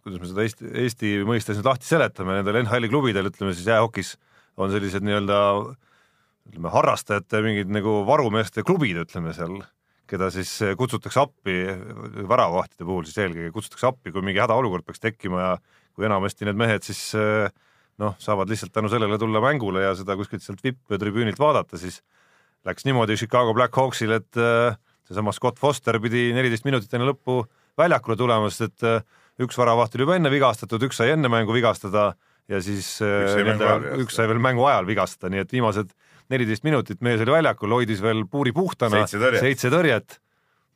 [0.00, 4.16] kuidas me seda Eesti, Eesti mõistes nüüd lahti seletame, nendel NHL-i klubidel, ütleme siis jäähokis
[4.60, 5.40] on sellised nii-öelda
[6.50, 9.60] ütleme, harrastajate mingid nagu varumeeste klubid, ütleme seal
[10.10, 11.56] keda siis eh, kutsutakse appi,
[12.28, 15.52] väravavahtide puhul siis eelkõige kutsutakse appi, kui mingi hädaolukord peaks tekkima ja
[15.96, 17.46] kui enamasti need mehed siis eh,
[18.00, 22.00] noh, saavad lihtsalt tänu sellele tulla mängule ja seda kuskilt sealt vipp-tribüünilt vaadata, siis
[22.66, 24.76] läks niimoodi Chicago Blackhawksil, et eh,
[25.08, 27.42] seesama Scott Foster pidi neliteist minutit enne lõppu
[27.80, 32.10] väljakule tulema, sest et üks väravaht oli juba enne vigastatud, üks sai enne mängu vigastada
[32.50, 33.70] ja siis üks sai, nende,
[34.02, 35.94] üks sai veel mängu ajal vigastada, nii et viimased
[36.30, 40.20] neliteist minutit mees oli väljakul, hoidis veel puuri puhtana, seitse tõrjet.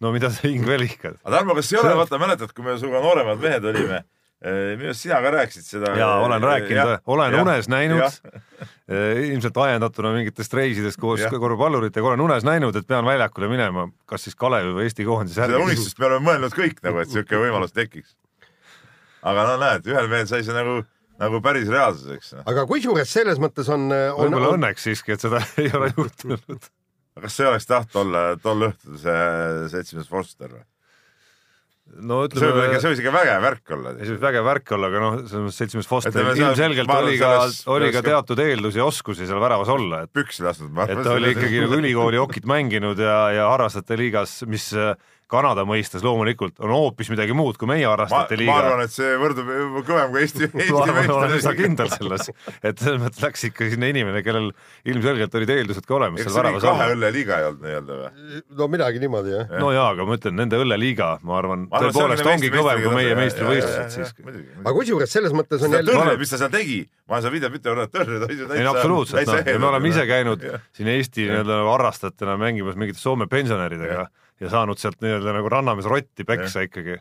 [0.02, 1.20] no mida sa hing veel ihkad?
[1.22, 4.00] aga Tarmo, kas ei ole, vaata mäletad, kui me sinuga nooremad mehed olime,
[4.42, 5.92] eh, minu arust sina ka rääkisid seda.
[5.98, 8.18] jaa, olen rääkinud, olen ja, unes näinud,
[8.64, 14.26] eh, ilmselt ajendatuna mingitest reisidest koos korvpalluritega, olen unes näinud, et pean väljakule minema, kas
[14.26, 17.76] siis Kalevi või Eesti koondise seda unistust me oleme mõelnud kõik nagu, et niisugune võimalus
[17.76, 18.16] tekiks.
[19.22, 20.82] aga no näed, ühel mehel sai see nagu
[21.22, 22.34] nagu päris reaalsuseks.
[22.44, 24.20] aga kusjuures selles mõttes on, on.
[24.26, 24.60] võib-olla on...
[24.60, 26.70] õnneks siiski, et seda ei ole juhtunud.
[27.22, 29.18] kas sa ei oleks tahtnud olla tol õhtul see
[29.74, 30.64] seltsimees Foster või?
[32.00, 32.40] no ütleme.
[32.40, 33.94] see võib, see võis ikka vägev värk olla.
[34.00, 37.32] see võib vägev värk olla, aga noh, selles mõttes seltsimees Foster ilmselgelt oli ka,
[37.74, 40.12] oli ka teatud eeldusi ja oskusi seal väravas olla, et.
[40.14, 40.72] püksi lasknud.
[40.88, 44.72] et ta oli ikkagi nagu ülikooli okit mänginud ja, ja harrastajate liigas, mis
[45.30, 48.52] Kanada mõistes loomulikult on hoopis midagi muud kui meie harrastajate liiga.
[48.52, 49.48] ma arvan, et see võrdub
[49.86, 50.92] kõvem kui Eesti, Eesti meister.
[51.08, 52.28] ma olen üsna kindel selles,
[52.60, 54.50] et selles mõttes läks ikka sinna inimene, kellel
[54.92, 56.20] ilmselgelt olid eeldused ka olemas.
[56.20, 58.42] eks see mingi kahe õlle liiga ei olnud nii-öelda või?
[58.60, 59.62] no midagi niimoodi jah ja..
[59.62, 63.96] no jaa, aga ma ütlen, nende õlleliiga, ma arvan, tõepoolest ongi kõvem kui meie meistrivõistlused
[63.96, 64.26] siiski.
[64.60, 66.18] aga kusjuures selles mõttes on jälle.
[66.20, 68.60] mis ta seal tegi, ma seda videot mitte olnud, tõrjed olid ju täitsa.
[68.60, 70.44] ei no absoluutselt, noh, me oleme ise käinud
[70.76, 74.04] siin Eesti nii-öelda harrastajatena mängimas mingite Soome pensionäridega
[74.42, 76.98] ja saanud sealt nii-öelda nagu rannamees rotti peksa ikkagi.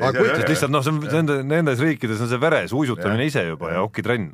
[0.00, 3.74] aga kujutad lihtsalt noh, see on nende, nendes riikides on see veres, uisutamine ise juba
[3.74, 4.32] ja okitrenn.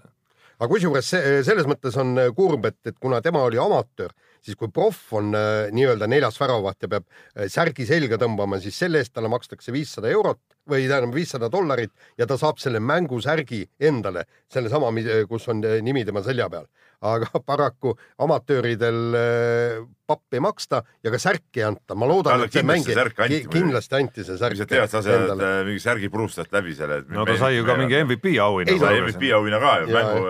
[0.56, 4.56] aga kusjuures see, selles mõttes on äh, kurb, et, et kuna tema oli amatöör, siis
[4.56, 9.02] kui proff on äh, nii-öelda neljas väravaht ja peab äh, särgi selga tõmbama, siis selle
[9.02, 14.24] eest talle makstakse viissada eurot või tähendab viissada dollarit ja ta saab selle mängusärgi endale,
[14.52, 14.92] sellesama,
[15.28, 16.66] kus on nimi tema selja peal
[17.04, 21.96] aga paraku amatööridel äh, pappi ei maksta ja ka särki ei anta.
[21.98, 24.56] ma loodan, et see mäng kindlasti anti see särk.
[24.56, 27.02] mis sa tead, sa saad äh, mingi särgi purustad läbi selle.
[27.08, 28.78] no ta sai ju ka mingi MVP auhinna.
[28.80, 30.26] sai MVP auhinna ka ju, mängu,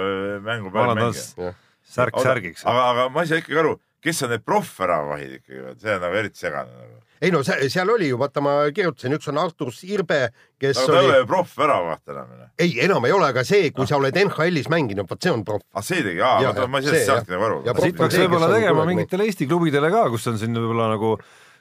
[0.50, 1.55] mängu peal mängija.
[1.96, 2.66] särk särgiks.
[2.66, 6.22] aga, aga ma ei saa ikkagi aru, kes on need proffväravahid ikkagi, see on nagu
[6.24, 9.72] eriti segane nagu ei no see, seal oli ju, vaata, ma kirjutasin, üks on Artur
[9.74, 10.20] Sirbe,
[10.61, 11.22] kes aga ta oli.
[11.31, 12.37] proffväravaht enam.
[12.59, 13.90] ei, enam ei ole, aga see, kui ah.
[13.90, 15.64] sa oled NHL-is mänginud, vot see on proff.
[15.72, 17.59] ah, see tegi, aa, ma ei saanudki nagu aru.
[17.81, 21.16] siit peaks võib-olla tegema mingitele Eesti klubidele ka, kus on siin võib-olla nagu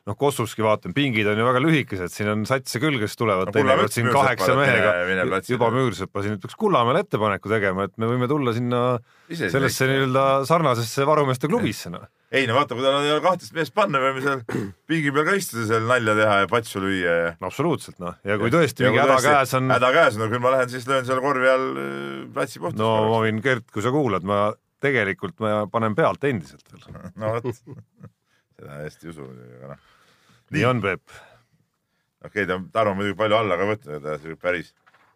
[0.06, 3.56] noh, Kossuski vaatan, pingid on ju väga lühikesed, siin on satse küll, kes tulevad no,
[3.56, 8.54] teinekord siin kaheksa mehega, juba Müürsepa siin peaks Kullamäele ettepaneku tegema, et me võime tulla
[8.54, 8.84] sinna
[9.32, 14.02] sellesse nii-öelda sarnasesse varumeeste klubisse, noh ei no vaata, kui tal on kahtteist meest panna,
[14.02, 14.42] võime seal
[14.90, 17.32] pingi peal ka istuda, seal nalja teha ja patsu lüüa ja.
[17.42, 19.70] no absoluutselt noh, ja kui tõesti mingi häda käes on.
[19.74, 22.80] häda käes no küll ma lähen siis löön seal korvi all äh, platsi puhtaks.
[22.82, 24.48] no ma võin, Gert, kui sa kuulad, ma
[24.86, 26.88] tegelikult ma panen pealt endiselt veel.
[27.22, 27.52] no vot,
[28.56, 29.86] seda hästi ei usu muidugi, aga noh.
[30.56, 31.06] nii on, Peep.
[32.26, 34.74] okei okay,, ta, Tarmo muidugi palju alla ka võtnud, ta päris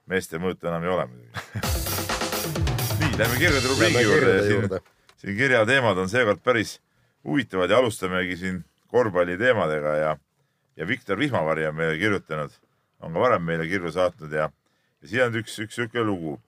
[0.09, 1.65] meeste mõõtu enam ei ole muidugi.
[3.01, 4.85] nii, lähme kirjade rubriigi juurde ja
[5.19, 6.77] siin kirjateemad on seekord päris
[7.23, 10.17] huvitavad ja alustamegi siin korvpalli teemadega ja,
[10.77, 12.51] ja Viktor Vihmavari on meile kirjutanud,
[12.99, 14.49] on ka varem meile kirju saatnud ja,
[15.01, 16.39] ja siin on üks, üks sihuke lugu.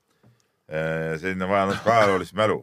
[0.71, 2.61] Äh, selline vaja natuke ajaloolist mälu.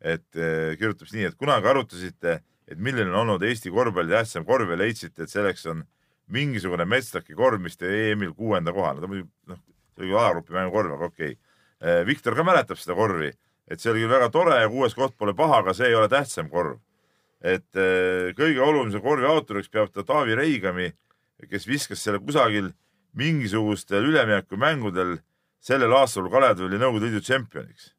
[0.00, 4.70] et äh, kirjutab nii, et kunagi arutasite, et milline on olnud Eesti korvpalli tähtsam korv
[4.70, 5.82] ja leidsite, et selleks on
[6.32, 9.00] mingisugune Metstaki korv, mis tõi EM-il kuuenda kohale.
[9.00, 9.60] ta muidugi, noh,
[9.96, 11.42] see oli alagrupi mängu korv, aga okei okay..
[11.76, 13.32] Äh, Viktor ka mäletab seda korvi,
[13.68, 16.08] et see oli küll väga tore ja kuues koht pole paha, aga see ei ole
[16.08, 16.78] tähtsam korv
[17.44, 20.90] et eh, kõige olulisem korvi autoriks peab ta Taavi Reigami,
[21.50, 22.72] kes viskas selle kusagil
[23.16, 25.18] mingisugustel üleminekumängudel
[25.64, 27.92] sellel aastal, Kalev tuli Nõukogude Liidu tšempioniks.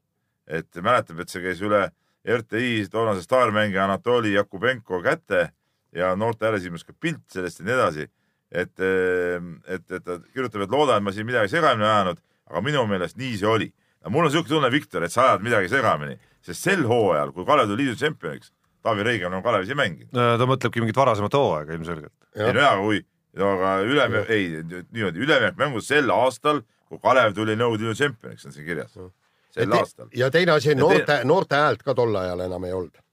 [0.47, 1.89] et mäletab, et see käis üle
[2.23, 5.49] RTI toonase staarmängija Anatoli Jakubenko käte
[5.91, 8.07] ja noorte hääles ilmus ka pilt sellest ja nii edasi.
[8.51, 12.61] et, eh, et, et ta kirjutab, et loodan, et ma siin midagi segamini ajanud, aga
[12.61, 13.73] minu meelest nii see oli.
[14.07, 17.67] mul on niisugune tunne, Viktor, et sa ajad midagi segamini, sest sel hooajal, kui Kalev
[17.67, 18.53] tuli liidu tšempioniks,
[18.85, 20.11] Taavi Reigen on Kalevis ei mänginud.
[20.13, 22.13] ta mõtlebki mingit varasemat hooaega ilmselgelt.
[22.35, 23.01] ei no jaa, kui
[23.37, 28.47] no aga üleminek, ei niimoodi, üleminek mängus sel aastal, kui Kalev tuli Nõukogude Liidu tšempioniks,
[28.47, 28.95] on siin kirjas.
[29.51, 30.09] sel te, aastal.
[30.15, 33.03] ja teine asi, noorte, noorte häält ka tol ajal enam ei olnud.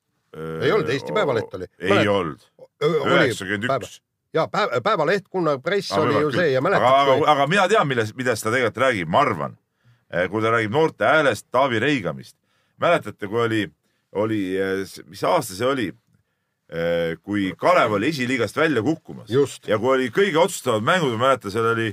[0.63, 1.71] ei olnud, Eesti Päevalett oli.
[1.79, 2.51] ei olnud.
[2.85, 4.01] üheksakümmend üks
[4.35, 6.87] ja päev, Päevaleht, kuna press aga oli ju see ja mäletad.
[6.89, 9.57] aga, aga, aga mina tean, milles, millest ta tegelikult räägib, ma arvan,
[10.11, 12.37] eh, kui ta räägib noorte häälest Taavi Reigamist.
[12.81, 13.63] mäletate, kui oli,
[14.15, 15.91] oli, eh, mis aasta see oli?
[16.75, 19.69] Eh, kui Kalev oli esiliigast välja kukkumas Just.
[19.69, 21.91] ja kui oli kõige otsustavamad mängud, ma mäletan, seal oli,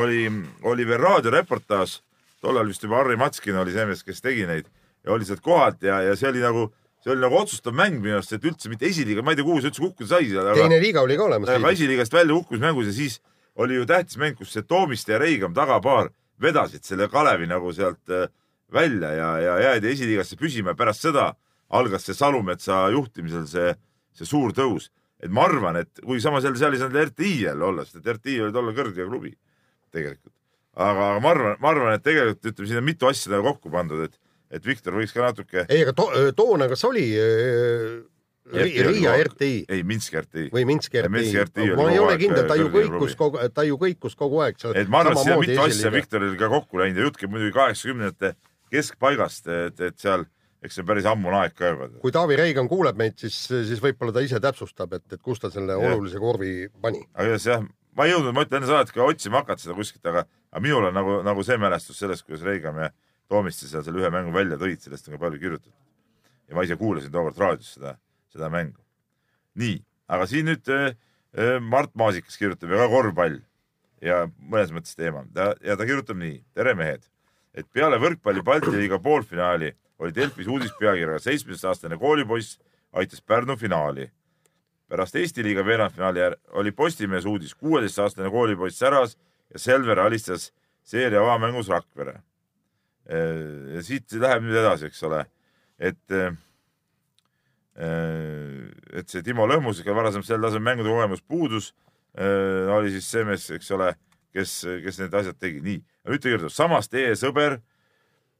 [0.00, 0.22] oli,
[0.64, 1.98] oli veel raadioreportaaž,
[2.40, 4.70] tollal vist juba Harri Matskin oli see mees, kes tegi neid
[5.04, 6.70] ja oli sealt kohalt ja, ja see oli nagu,
[7.04, 9.60] see oli nagu otsustav mäng minu arust, et üldse mitte esiliiga, ma ei tea, kuhu
[9.60, 10.32] see üldse kukkuda sai.
[10.56, 11.52] teine liiga oli ka olemas.
[11.52, 13.20] aga esiliigast välja kukkus mängus ja siis
[13.60, 16.08] oli ju tähtis mäng, kus see Toomiste ja Reigam tagapaar
[16.40, 18.30] vedasid selle Kalevi nagu sealt äh,
[18.72, 21.34] välja ja, ja jäädi esiliigasse püsima ja pärast seda
[21.70, 23.74] algas see Salumetsa juhtimisel see
[24.14, 24.90] see suur tõus.
[25.24, 28.08] et ma arvan, et kui samas jälle seal ei saanud RTI jälle olla, sest et
[28.16, 29.32] RTI oli tollal kõrge klubi
[29.94, 30.34] tegelikult.
[30.74, 34.04] aga ma arvan, ma arvan, et tegelikult ütleme, siin on mitu asja nagu kokku pandud,
[34.08, 34.18] et,
[34.50, 35.64] et Viktor võiks ka natuke.
[35.68, 38.02] ei, aga to, toona, kas oli äh,
[38.52, 39.64] Riia RTI?
[39.72, 40.48] ei, Minski RTI.
[40.52, 41.70] või Minski RTI, Minski RTI.
[41.78, 44.60] ma ei ole kindel, ta ju kõikus kogu, ta ju kõikus kogu aeg.
[44.74, 47.32] et ma arvan, et siin on mitu asja Viktoril ka kokku läinud ja jutt käib
[47.32, 48.34] muidugi kaheksakümnendate
[48.74, 50.26] keskpaigast, et, et seal
[50.64, 51.88] eks see päris ammune aeg ka juba.
[52.02, 55.50] kui Taavi Reigan kuuleb meid, siis, siis võib-olla ta ise täpsustab, et, et kus ta
[55.52, 55.92] selle ja.
[55.92, 57.02] olulise korvi pani.
[57.12, 60.04] aga igatahes jah, ma ei jõudnud, ma ütlen enne saadet ka otsima hakata seda kuskilt,
[60.10, 62.90] aga, aga minul on nagu, nagu see mälestus sellest, kuidas Reigam ja
[63.32, 65.80] Toomiste seal selle ühe mängu välja tõid, sellest on ka palju kirjutatud.
[66.48, 67.94] ja ma ise kuulasin tookord raadios seda,
[68.32, 68.80] seda mängu.
[69.60, 69.78] nii,
[70.12, 70.96] aga siin nüüd äh,
[71.60, 73.40] Mart Maasikas kirjutab ja ka korvpall
[74.04, 76.42] ja mõnes mõttes teema ja ta kirjutab nii.
[76.56, 77.08] tere, mehed,
[77.54, 79.72] et peale võrkpalli Balti liiga poolfinaali
[80.04, 82.58] oli Delfis uudispealkirjaga seitsmeteistaastane koolipoiss
[82.92, 84.10] aitas Pärnu finaali.
[84.88, 86.20] pärast Eesti liiga veerandfinaali
[86.52, 89.18] oli Postimehes uudis, kuueteistaastane koolipoiss säras
[89.52, 92.22] ja Selver alistas seeria avamängus Rakvere.
[93.74, 95.24] ja siit läheb nüüd edasi, eks ole,
[95.78, 96.12] et
[98.94, 101.72] et see Timo Lõhmus, kelle varasemalt sel tasemel mängude kogemus puudus,
[102.76, 103.90] oli siis see mees, eks ole,
[104.32, 105.60] kes, kes need asjad tegi.
[105.60, 107.58] nii, nüüd ta kirjutab, samas teie sõber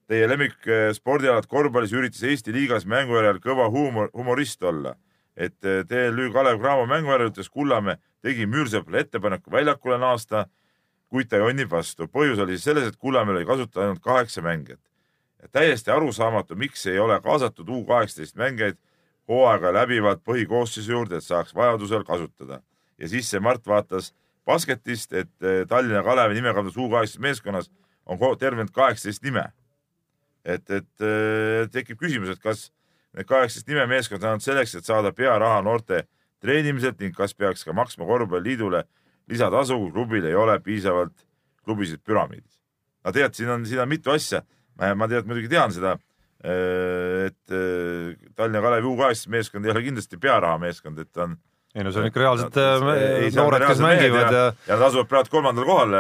[0.04, 4.98] Teie lemmik eh, spordialad korvpallis üritas Eesti liigas mängu järel kõva huumor, humorist olla.
[5.36, 10.44] et eh, TLÜ Kalev Cramo mängu järel ütles Kullamäe, tegi Müürsepale ettepaneku väljakule naasta,
[11.08, 12.04] kuid ta jonnib vastu.
[12.04, 14.80] põhjus oli selles, et Kullamäel oli kasutada ainult kaheksa mängijat.
[15.52, 18.76] täiesti arusaamatu, miks ei ole kaasatud U kaheksateist mängijaid
[19.28, 22.60] hooaega läbivalt põhikoosseisu juurde, et saaks vajadusel kasutada.
[22.98, 24.12] ja siis see Mart vaatas
[24.44, 27.70] basketist, et eh, Tallinna Kalevi nime kandes U kaheksateist meeskonnas
[28.06, 29.48] on tervelt kaheksateist nime
[30.44, 32.68] et, et äh, tekib küsimus, et kas
[33.14, 36.04] need kaheksateist nime meeskond on selleks, et saada pearaha noorte
[36.44, 38.84] treenimiselt ning kas peaks ka maksma korvpalliliidule
[39.30, 41.24] lisatasu, kui klubil ei ole piisavalt
[41.64, 42.58] klubisid püramiidis.
[43.04, 44.42] no tead, siin on, siin on mitu asja.
[44.76, 45.96] ma tead, muidugi tean seda,
[46.44, 51.28] äh, et äh, Tallinna Kalevi U kaheksateist meeskond ei ole kindlasti pearaha meeskond, et ta
[51.28, 51.38] on
[51.74, 52.56] ei no see on ikka reaalselt
[53.34, 54.50] noored, kes mängivad ja, ja.
[54.68, 55.96] ja nad asuvad praegu kolmandal kohal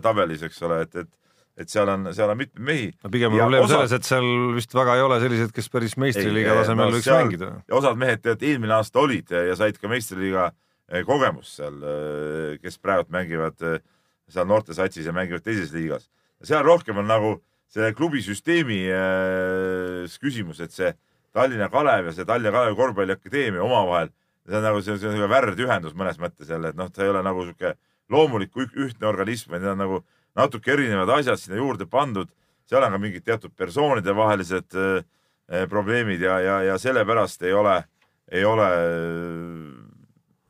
[0.00, 1.10] tabelis, eks ole, et, et
[1.58, 2.86] et seal on, seal on mitmeid mehi.
[3.02, 3.74] no pigem on probleem osa...
[3.74, 7.24] selles, et seal vist väga ei ole selliseid, kes päris meistriliiga tasemel no, võiks seal...
[7.24, 7.50] mängida.
[7.66, 11.80] ja osad mehed tead eelmine aasta olid ja, ja said ka meistriliiga eh, kogemust seal,
[11.82, 13.82] eh, kes praegu mängivad eh,
[14.30, 16.06] seal noortesatsis ja mängivad teises liigas.
[16.46, 17.34] seal rohkem on nagu
[17.72, 20.92] selle klubi süsteemi äh, küsimus, et see
[21.36, 24.12] Tallinna Kalev ja see Tallinna Kalevi korvpalliakadeemia omavahel,
[24.48, 27.44] see on nagu see on värdühendus mõnes mõttes jälle, et noh, ta ei ole nagu
[27.44, 27.74] sihuke
[28.08, 30.00] loomulik ühtne organism, vaid need on nagu
[30.36, 32.30] natuke erinevad asjad sinna juurde pandud,
[32.68, 35.04] seal on ka mingid teatud persoonide vahelised äh,
[35.50, 37.76] äh, probleemid ja, ja, ja sellepärast ei ole,
[38.32, 38.68] ei ole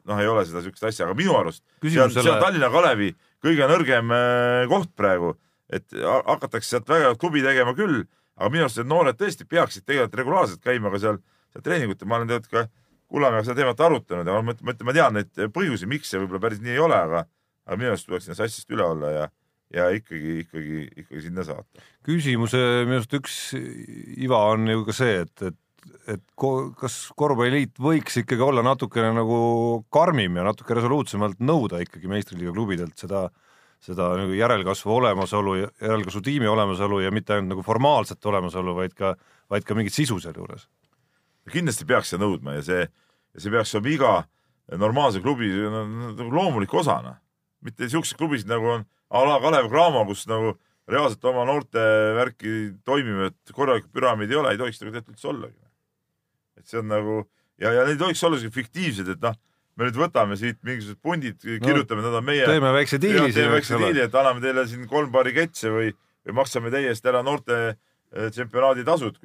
[0.08, 3.12] noh, ei ole seda siukest asja, aga minu arust see on, see on Tallinna Kalevi
[3.44, 5.36] kõige nõrgem äh, koht praegu,
[5.70, 8.02] et hakatakse sealt väga klubi tegema küll,
[8.38, 11.22] aga minu arust need noored tõesti peaksid tegelikult regulaarselt käima ka seal,
[11.54, 15.14] seal treeningutel, ma olen tegelikult ka Kullamäega seda teemat arutanud ja ma mõtlen, ma tean
[15.16, 17.22] neid põhjusi, miks see võib-olla päris nii ei ole, aga,
[17.64, 19.22] aga minu arust tuleks sinna sassist üle olla ja
[19.74, 21.86] ja ikkagi, ikkagi, ikkagi sinna saata.
[22.06, 23.38] küsimuse minu arust üks
[24.16, 25.58] iva on ju ka see, et, et,
[26.14, 29.40] et ko, kas korvpalliliit võiks ikkagi olla natukene nagu
[29.94, 33.26] karmim ja natuke resoluutsemalt nõuda ikkagi meistriliiga klubidelt seda,
[33.84, 39.14] seda nagu järelkasvu olemasolu, järelkasvu tiimi olemasolu ja mitte ainult nagu formaalset olemasolu, vaid ka,
[39.52, 40.68] vaid ka mingit sisu sealjuures.
[41.52, 44.12] kindlasti peaks seda nõudma ja see, ja see peaks olema iga
[44.80, 47.18] normaalse klubi nagu loomulik osana,
[47.64, 50.54] mitte siukseid klubisid nagu on a la Kalev Cramo, kus nagu
[50.88, 51.82] reaalselt oma noorte
[52.16, 52.54] värki
[52.84, 55.60] toimivat korralikku püramiidi ei ole, ei tohiks nagu tegelikult üldse ollagi.
[56.58, 57.18] et see on nagu
[57.60, 59.36] ja, ja need ei tohiks olla fiktiivsed, et noh,
[59.78, 62.46] me nüüd võtame siit mingisugused pundid, kirjutame no,, nad on meie.
[62.48, 63.30] teeme väikse diili.
[63.34, 65.92] teeme väikse diili, et anname teile siin kolm paari ketse või,
[66.26, 69.20] või maksame teie eest ära noorte eh, tsempionaadi tasud,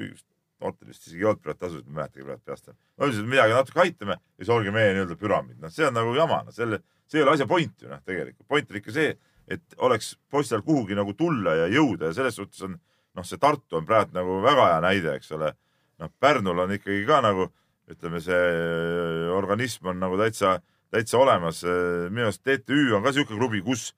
[0.64, 2.72] noortel vist isegi ei olnud praegu tasusid, ma ei mäletagi praegu peast.
[2.72, 6.14] no üldiselt midagi natuke aitame ja siis olge meie nii-öelda püramiid, noh, see on nagu
[6.18, 9.14] jama, noh, selle, see ei ole asja point ju noh, tegelikult point on ikka see,
[9.48, 12.78] et oleks poistel kuhugi nagu tulla ja jõuda ja selles suhtes on
[13.14, 15.54] noh, see Tartu on praegu nagu väga hea näide, eks ole.
[16.02, 17.50] noh, Pärnul on ikkagi ka nagu
[17.92, 20.58] ütleme, see organism on nagu täitsa,
[20.92, 21.64] täitsa olemas.
[22.10, 23.92] minu arust TTÜ on ka niisugune klubi, kus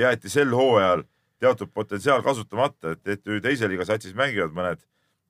[0.00, 1.04] jäeti sel hooajal
[1.40, 4.84] teatud potentsiaal kasutamata, et TTÜ teise liiga satsis mängivad mõned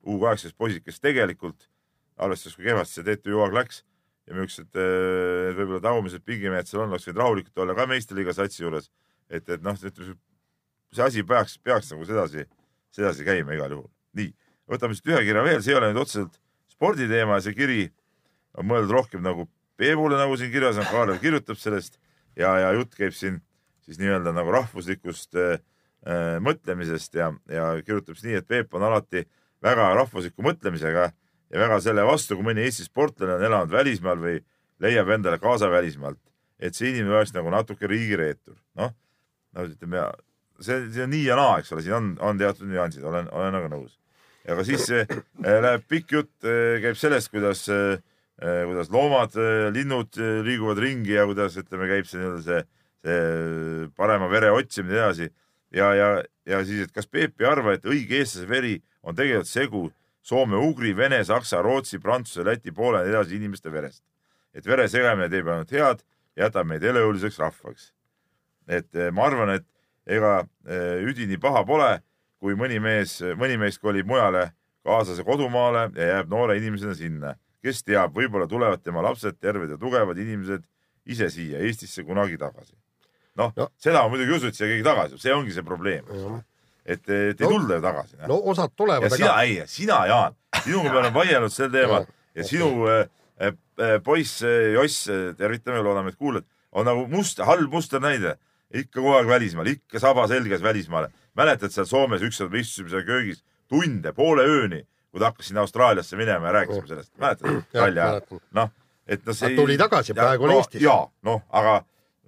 [0.07, 1.65] U kaheksateist poisid, kes tegelikult,
[2.15, 3.81] arvestades kui kehvasti see TTÜ hooaeg läks
[4.27, 8.63] ja niisugused eh, võib-olla tagumised pingimehed seal on, oleks võinud rahulikult olla ka meistriliiga satsi
[8.63, 8.89] juures.
[9.29, 12.47] Et, et noh, see asi peaks, peaks nagu sedasi,
[12.95, 13.89] sedasi käima igal juhul.
[14.17, 14.31] nii,
[14.71, 16.39] võtame siit ühe kirja veel, see ei ole nüüd otseselt
[16.71, 17.87] sporditeema ja see kiri
[18.57, 19.47] on mõeldud rohkem nagu
[19.77, 21.99] Peebule, nagu siin kirjas on, Kalev kirjutab sellest
[22.33, 23.35] ja, ja jutt käib siin
[23.85, 25.59] siis nii-öelda nagu rahvuslikust äh,
[26.41, 29.27] mõtlemisest ja, ja kirjutab siis nii, et Peep on alati
[29.63, 34.39] väga rahvusliku mõtlemisega ja väga selle vastu, kui mõni Eesti sportlane on elanud välismaal või
[34.83, 36.19] leiab endale kaasa välismaalt,
[36.59, 38.57] et see inimene oleks nagu natuke riigireetur.
[38.77, 38.93] noh,
[39.57, 40.03] no ütleme,
[40.61, 43.55] see, see on nii ja naa, eks ole, siin on, on teatud nüansid, olen, olen
[43.57, 43.97] nagu nõus.
[44.47, 45.09] aga siis äh,
[45.43, 47.97] läheb pikk jutt äh,, käib sellest, kuidas äh,,
[48.37, 52.63] kuidas loomad äh,, linnud äh, liiguvad ringi ja kuidas, ütleme, käib see nii-öelda see,
[53.07, 55.29] see parema vere otsimine edasi
[55.75, 56.09] ja, ja,
[56.47, 59.87] ja siis, et kas Peep ei arva, et õige eestlase veri on tegelikult segu
[60.27, 64.03] Soome, Ugri, Vene, Saksa, Rootsi, Prantsuse, Läti, Poola ja nii edasi inimeste verest.
[64.57, 65.99] et vere segamine teeb ainult head,
[66.35, 67.91] jätab meid elujõuliseks rahvaks.
[68.67, 69.65] Et eh, ma arvan, et
[70.07, 71.89] ega eh, üdini paha pole,
[72.41, 74.51] kui mõni mees, mõni meist kolib mujale
[74.87, 77.35] kaaslase kodumaale ja jääb noore inimesena sinna.
[77.63, 80.61] kes teab, võib-olla tulevad tema lapsed, terved ja tugevad inimesed
[81.05, 82.75] ise siia Eestisse kunagi tagasi.
[83.35, 86.05] noh no., seda ma muidugi ei usu, et siia keegi tagasi, see ongi see probleem
[86.87, 88.17] et, et ei no, tulda ju tagasi.
[88.27, 89.03] no osad tulevad.
[89.03, 93.07] ja sina aga..., ei, sina, Jaan, sinuga me oleme vaielnud sel teemal ja sinu äh,
[93.41, 98.37] äh, poiss äh, Joss, tervitame, loodame, et kuulad, on nagu must, halb musternäide.
[98.73, 101.11] Ikka kogu aeg välismaal, ikka saba selges välismaale.
[101.37, 105.61] mäletad seal Soomes ükskord me istusime seal köögis tunde, poole ööni, kui ta hakkas sinna
[105.61, 106.87] Austraaliasse minema ja rääkisime oh.
[106.87, 107.11] sellest.
[107.17, 107.63] mäletad?
[107.73, 108.09] nalja.
[108.51, 108.71] noh,
[109.07, 109.55] et noh, see.
[109.55, 110.81] tuli tagasi, praegu on no, Eestis.
[110.81, 110.97] ja
[111.27, 111.81] noh, aga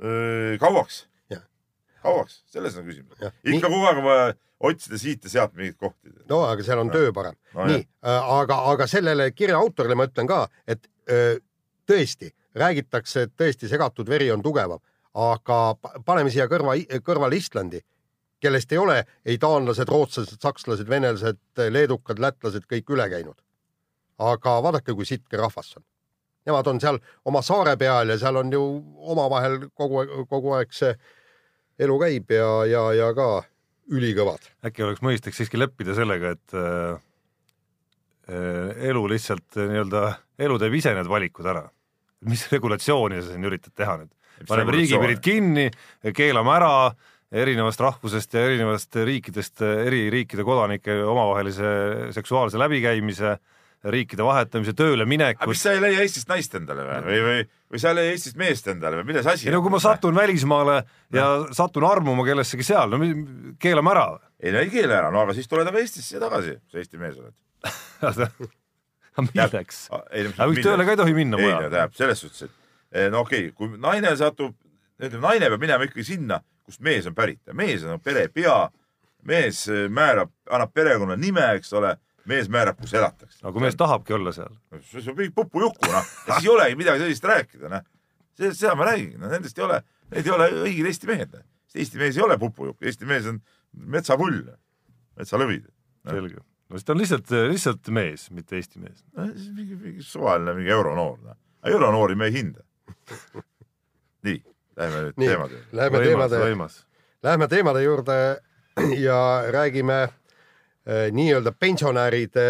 [0.03, 1.05] öö, kauaks?
[2.03, 3.19] kauaks, selles on küsimus.
[3.43, 6.13] ikka kogu aeg on vaja otsida siit ja sealt mingeid kohti.
[6.29, 6.95] no aga seal on no.
[6.95, 7.65] töö parem no,.
[7.67, 11.39] nii, äh, aga, aga sellele kirja autorile ma ütlen ka, et öö,
[11.89, 14.81] tõesti räägitakse, et tõesti segatud veri on tugevam,
[15.19, 15.59] aga
[16.05, 17.81] paneme siia kõrva, kõrvale Islandi,
[18.39, 23.37] kellest ei ole ei taanlased, rootslased, sakslased, venelased, leedukad, lätlased kõik üle käinud.
[24.19, 25.83] aga vaadake, kui sitke rahvas on.
[26.45, 28.63] Nemad on seal oma saare peal ja seal on ju
[29.13, 30.91] omavahel kogu, kogu aeg see
[31.79, 33.29] elu käib ja, ja, ja ka
[33.95, 34.49] ülikõvad.
[34.65, 36.99] äkki oleks mõistlik siiski leppida sellega, et äh,
[38.91, 40.03] elu lihtsalt äh, nii-öelda,
[40.47, 41.69] elu teeb ise need valikud ära.
[42.27, 44.11] mis regulatsiooni sa siin üritad teha nüüd?
[44.47, 45.69] Paneme riigipiirid kinni,
[46.15, 46.73] keelame ära
[47.29, 53.37] erinevast rahvusest ja erinevast riikidest, eri riikide kodanike omavahelise seksuaalse läbikäimise
[53.93, 55.47] riikide vahetamise, tööle minekut.
[55.47, 58.39] mis sa ei leia Eestist naist endale või, või, või, või sa ei leia Eestist
[58.39, 60.81] meest endale või milles asi ei no kui ma satun välismaale
[61.15, 61.47] ja no.
[61.55, 62.99] satun armuma kellessegi seal, no
[63.61, 64.05] keelame ära.
[64.43, 67.21] ei no ei keela ära, no aga siis tuled aga Eestisse tagasi, sa Eesti mees
[67.21, 67.37] oled
[68.09, 69.85] aga milleks?
[69.95, 71.87] aga miks tööle ka ei tohi minna mujale?
[71.95, 72.58] selles suhtes, et
[73.11, 74.55] no okei okay,, kui naine satub,
[74.99, 78.57] ütleme naine peab minema ikkagi sinna, kust mees on pärit ja mees on perepea,
[79.29, 81.95] mees eh, määrab, annab perekonna nime, eks ole
[82.29, 83.39] mees määrab, kus elatakse.
[83.43, 84.51] no kui mees tahabki olla seal.
[84.81, 86.11] see on kõik pupujuhku, noh.
[86.25, 87.87] siis ei olegi midagi sellist rääkida, noh.
[88.49, 89.81] seda ma räägin, no nendest ei ole,
[90.13, 91.33] need ei ole õiged Eesti mehed.
[91.33, 91.47] Noh.
[91.75, 93.41] Eesti mees ei ole pupujuhk, Eesti mees on
[93.97, 94.39] metsapull,
[95.19, 96.15] metsalõvid no..
[96.15, 96.41] selge.
[96.69, 99.03] no siis ta on lihtsalt, lihtsalt mees, mitte Eesti mees.
[99.17, 101.39] mingi, mingi suvaline, mingi euronoor, noh.
[101.69, 102.65] euronoori me ei hinda
[104.27, 104.43] nii,
[104.77, 105.77] lähme nüüd teemade juurde.
[105.81, 106.69] Lähme teemade,
[107.23, 108.19] lähme teemade juurde
[109.07, 109.19] ja
[109.51, 110.07] räägime
[110.89, 112.43] Äh, nii-öelda pensionäride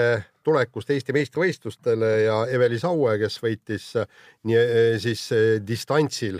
[0.45, 4.05] tulekust Eesti meistrivõistlustele ja Eveli Saue, kes võitis äh,
[4.47, 5.25] nii äh, siis
[5.65, 6.37] distantsil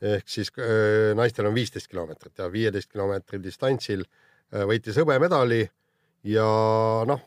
[0.00, 0.48] ehk siis
[1.12, 4.00] naistel on viisteist kilomeetrit ja viieteist kilomeetri distantsil
[4.64, 5.58] võitis hõbemedali
[6.24, 6.46] ja
[7.04, 7.20] noh,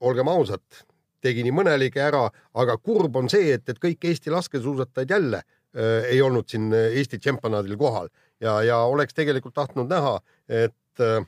[0.00, 0.64] olgem ausad,
[1.24, 2.26] tegi nii mõnelegi ära,
[2.60, 7.18] aga kurb on see, et, et kõik Eesti laskesuusatajad jälle äh, ei olnud siin Eesti
[7.18, 8.12] tšempionaadil kohal
[8.44, 10.18] ja, ja oleks tegelikult tahtnud näha,
[10.48, 11.24] et äh,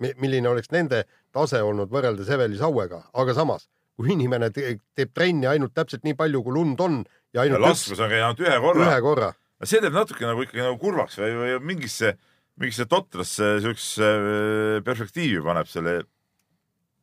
[0.00, 3.68] milline oleks nende tase olnud võrreldes Eveli Sauega, aga samas,
[3.98, 7.02] kui inimene teeb trenni ainult täpselt nii palju, kui lund on
[7.34, 8.86] ja ainult laskmas on käinud ühe korra.
[8.88, 9.32] ühe korra.
[9.64, 12.14] see teeb natuke nagu ikkagi nagu kurvaks või, või mingisse,
[12.60, 16.02] mingisse totrasse siuksesse äh, perspektiivi paneb selle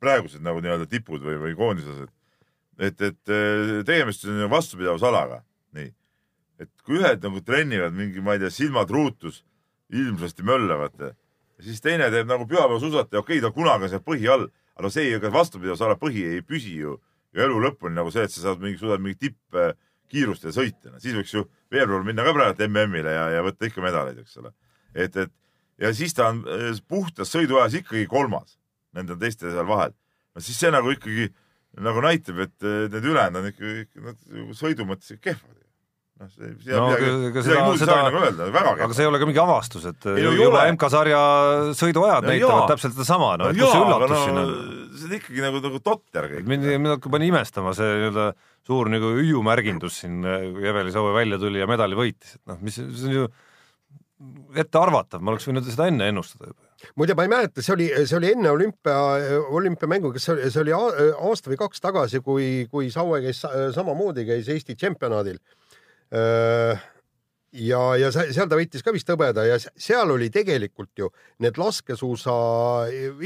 [0.02, 2.10] praegused nagu nii-öelda tipud või, või koondislased.
[2.82, 5.41] Et, et äh, tegemist on vastupidavusalaga,
[5.77, 5.91] nii.
[6.61, 9.43] et kui ühed nagu trennivad mingi, ma ei tea, silmad ruutus,
[9.91, 11.11] ilmsasti möllavad,
[11.61, 14.47] siis teine teeb nagu pühapäevasuusataja, okei okay,, ta kunagi on seal põhi all,
[14.79, 16.97] aga see, ega vastupidavusala põhi ei püsi ju,
[17.36, 19.59] ju elu lõpuni nagu see, et sa saad mingi, suudad mingi tipp
[20.11, 23.84] kiirust ja sõita, siis võiks ju veebruar minna ka praegu MM-ile ja, ja võtta ikka
[23.84, 24.51] medaleid, eks ole.
[24.93, 25.32] et, et
[25.82, 26.43] ja siis ta on
[26.88, 28.57] puhtas sõiduajas ikkagi kolmas
[28.95, 29.93] nende teiste seal vahel.
[30.36, 31.29] no siis see nagu ikkagi
[31.80, 35.61] nagu näitab, et need ülejäänud on ikkagi nad sõidu mõttes kehvad
[36.22, 38.86] noh, see, no, midagi, midagi seda, muud seda, nagu öelda, väga kehv.
[38.86, 41.22] aga see ei ole ka mingi avastus, et ei, no, juba MK-sarja
[41.78, 42.69] sõiduajad no, näitavad jaa.
[42.72, 44.55] täpselt sedasama, no, no et kus see üllatus no, siin on?
[44.91, 46.49] see on ikkagi nagu, nagu totter kõik.
[46.53, 48.28] mind, mind hakkab pani imestama see nii-öelda
[48.67, 50.19] suur nagu hüüumärgindus siin,
[50.55, 53.30] kui Eveli Saue välja tuli ja medali võitis, et noh, mis, see on ju
[54.61, 56.67] ettearvatav, ma oleks võinud seda enne ennustada juba.
[56.95, 58.95] Muide, ma ei mäleta, see oli, see oli enne olümpia,
[59.57, 63.43] olümpiamängu, kas see oli, see oli aasta või kaks tagasi, kui, kui Saue käis
[63.75, 65.39] samamoodi, käis Eesti tšempionaadil.
[67.51, 71.09] Ja, ja seal ta võitis ka vist hõbeda ja seal oli tegelikult ju
[71.43, 72.36] need laskesuusa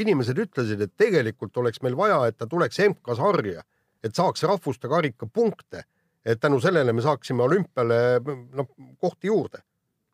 [0.02, 3.62] inimesed ütlesid, et tegelikult oleks meil vaja, et ta tuleks MK-sarja,
[4.02, 5.86] et saaks rahvuste karika punkte,
[6.26, 9.62] et tänu sellele me saaksime olümpiale noh kohti juurde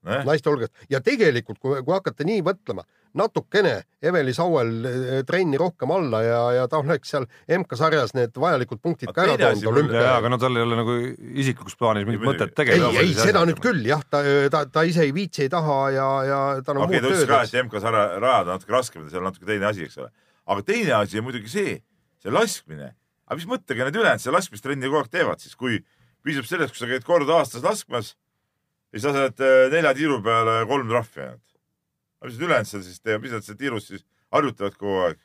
[0.08, 0.24] eh?
[0.28, 2.86] naiste hulgast ja tegelikult, kui, kui hakata nii mõtlema
[3.18, 3.74] natukene
[4.04, 7.28] Eveli Sauel eh, trenni rohkem alla ja, ja ta oleks seal
[7.58, 10.06] MK-sarjas need vajalikud punktid ka ära toonud olümpia.
[10.16, 10.96] aga no tal ei ole nagu
[11.44, 13.02] isiklikus plaanis mingit mõtet tegelikult.
[13.02, 14.24] ei, ei seda nüüd küll jah, ta,
[14.54, 17.28] ta, ta ise ei viitsi, ei taha ja, ja tal on okay, muud tööd.
[17.28, 20.00] okei, ta ütles ka, et MK-sarja rajada natuke raskem, seal on natuke teine asi, eks
[20.02, 20.12] ole.
[20.56, 21.78] aga teine asi on muidugi see,
[22.24, 22.94] see laskmine.
[23.28, 25.84] aga mis mõttega need ülejäänud seda laskmistrenni kogu aeg teevad siis, kui
[26.24, 28.16] piisab sellest, kui sa käid kord aastas laskmas
[28.92, 31.52] ja siis sa saad eh, nelja tiiru peale kolm trahvi ainult
[32.22, 35.22] aga mis need ülejäänud seal siis teevad, mis nad seal tiirus siis harjutavad kogu aeg?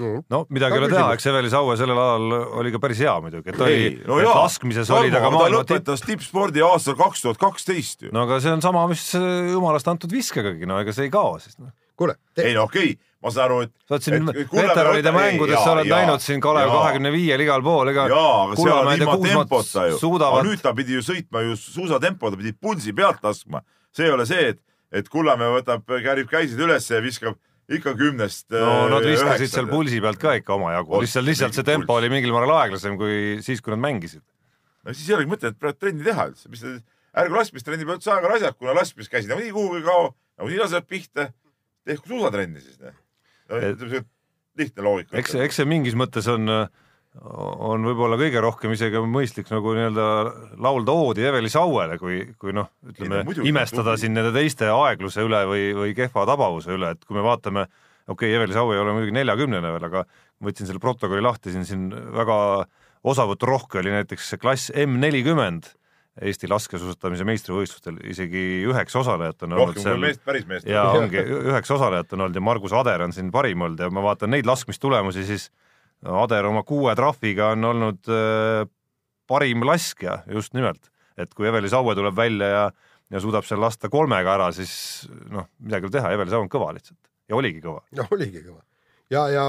[0.00, 3.52] no midagi ei ole teha, eks Eveli Saue sellel ajal oli ka päris hea muidugi,
[3.52, 5.82] et oli, no et laskmises oli ta ka maailma tipp.
[5.82, 8.14] lõpetas tippspordi aastal kaks tuhat kaksteist ju.
[8.14, 11.58] no aga see on sama, mis jumalast antud viskegagi, no ega see ei kao siis
[11.58, 11.72] no.
[11.98, 13.72] kuule ei no okei okay ma saan aru, et.
[13.84, 18.06] sa oled siin veteranide mängudes, sa oled näinud siin Kalev kahekümne viiel igal pool, ega.
[18.08, 20.40] jaa, aga see on ilma tempota ju suudavad...
[20.40, 23.62] aga nüüd ta pidi ju sõitma ju suusatempo, ta pidi pulsi pealt laskma.
[23.92, 24.60] see ei ole see, et
[24.90, 27.36] et Kullamäe võtab, kärib käisid üles ja viskab
[27.70, 28.48] ikka kümnest.
[28.50, 29.50] no nad äh, viskasid üheksale.
[29.52, 33.38] seal pulsi pealt ka ikka omajagu, lihtsalt, lihtsalt see tempo oli mingil määral aeglasem kui
[33.46, 34.24] siis, kui nad mängisid.
[34.86, 36.74] no siis ei olegi mõtet praegu trenni teha üldse, mis te,
[37.20, 40.10] ärge laskmistrenni pealt saage asjad, kuna laskmiskäsi nagunii kuhugi ei kao,
[40.40, 41.30] nagunii lasevad pihta.
[41.86, 42.80] tehku suusatrenni siis.
[43.50, 44.04] No,
[44.58, 45.16] lihtne loogika.
[45.18, 46.48] eks, eks see mingis mõttes on
[47.18, 50.04] on võib-olla kõige rohkem isegi mõistlik nagu nii-öelda
[50.62, 55.40] laulda oodi Eveli Sauele, kui, kui noh, ütleme Ei, imestada siin nende teiste aegluse üle
[55.50, 57.66] või, või kehva tabavuse üle, et kui me vaatame,
[58.06, 60.04] okei okay,, Eveli Saue ei ole muidugi neljakümnene veel, aga
[60.46, 62.38] võtsin selle protokolli lahti, siin, siin väga
[63.10, 65.72] osavõturohke oli näiteks klass M nelikümmend
[66.20, 70.00] Eesti laskesuusatamise meistrivõistlustel, isegi üheksa osalejat on olnud seal.
[70.02, 70.66] meest, päris meest.
[70.68, 74.02] ja ongi, üheksa osalejat on olnud ja Margus Ader on siin parim olnud ja ma
[74.04, 75.48] vaatan neid laskmistulemusi, siis
[76.02, 78.64] Ader oma kuue trahviga on olnud äh,
[79.30, 80.90] parim laskja just nimelt,
[81.20, 82.64] et kui Eveli Saue tuleb välja ja,
[83.14, 84.72] ja suudab seal lasta kolmega ära, siis
[85.30, 87.00] noh, midagi ei ole teha, Eveli Saue on kõva lihtsalt
[87.30, 87.84] ja oligi kõva.
[87.96, 88.60] noh, oligi kõva
[89.14, 89.44] ja, ja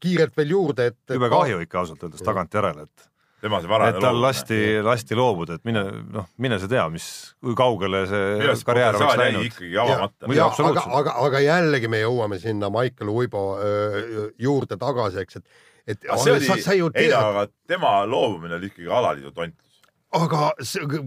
[0.00, 0.98] kiirelt veel juurde, et.
[1.12, 3.10] jube kahju ikka ausalt öeldes tagantjärele, et
[3.42, 5.82] tema see varane et tal lasti, lasti loobuda, et mine,
[6.14, 7.06] noh, mine sa tea, mis,
[7.44, 9.48] kui kaugele see karjäär oleks läinud.
[9.50, 10.30] ikkagi avamata.
[10.70, 16.02] aga, aga, aga jällegi me jõuame sinna Maicel Uibo öö, juurde tagasi, eks, et et
[16.18, 19.82] see oli, sa, ju ei aga tema loobumine oli ikkagi alaliidu tontlus.
[20.18, 21.04] aga see,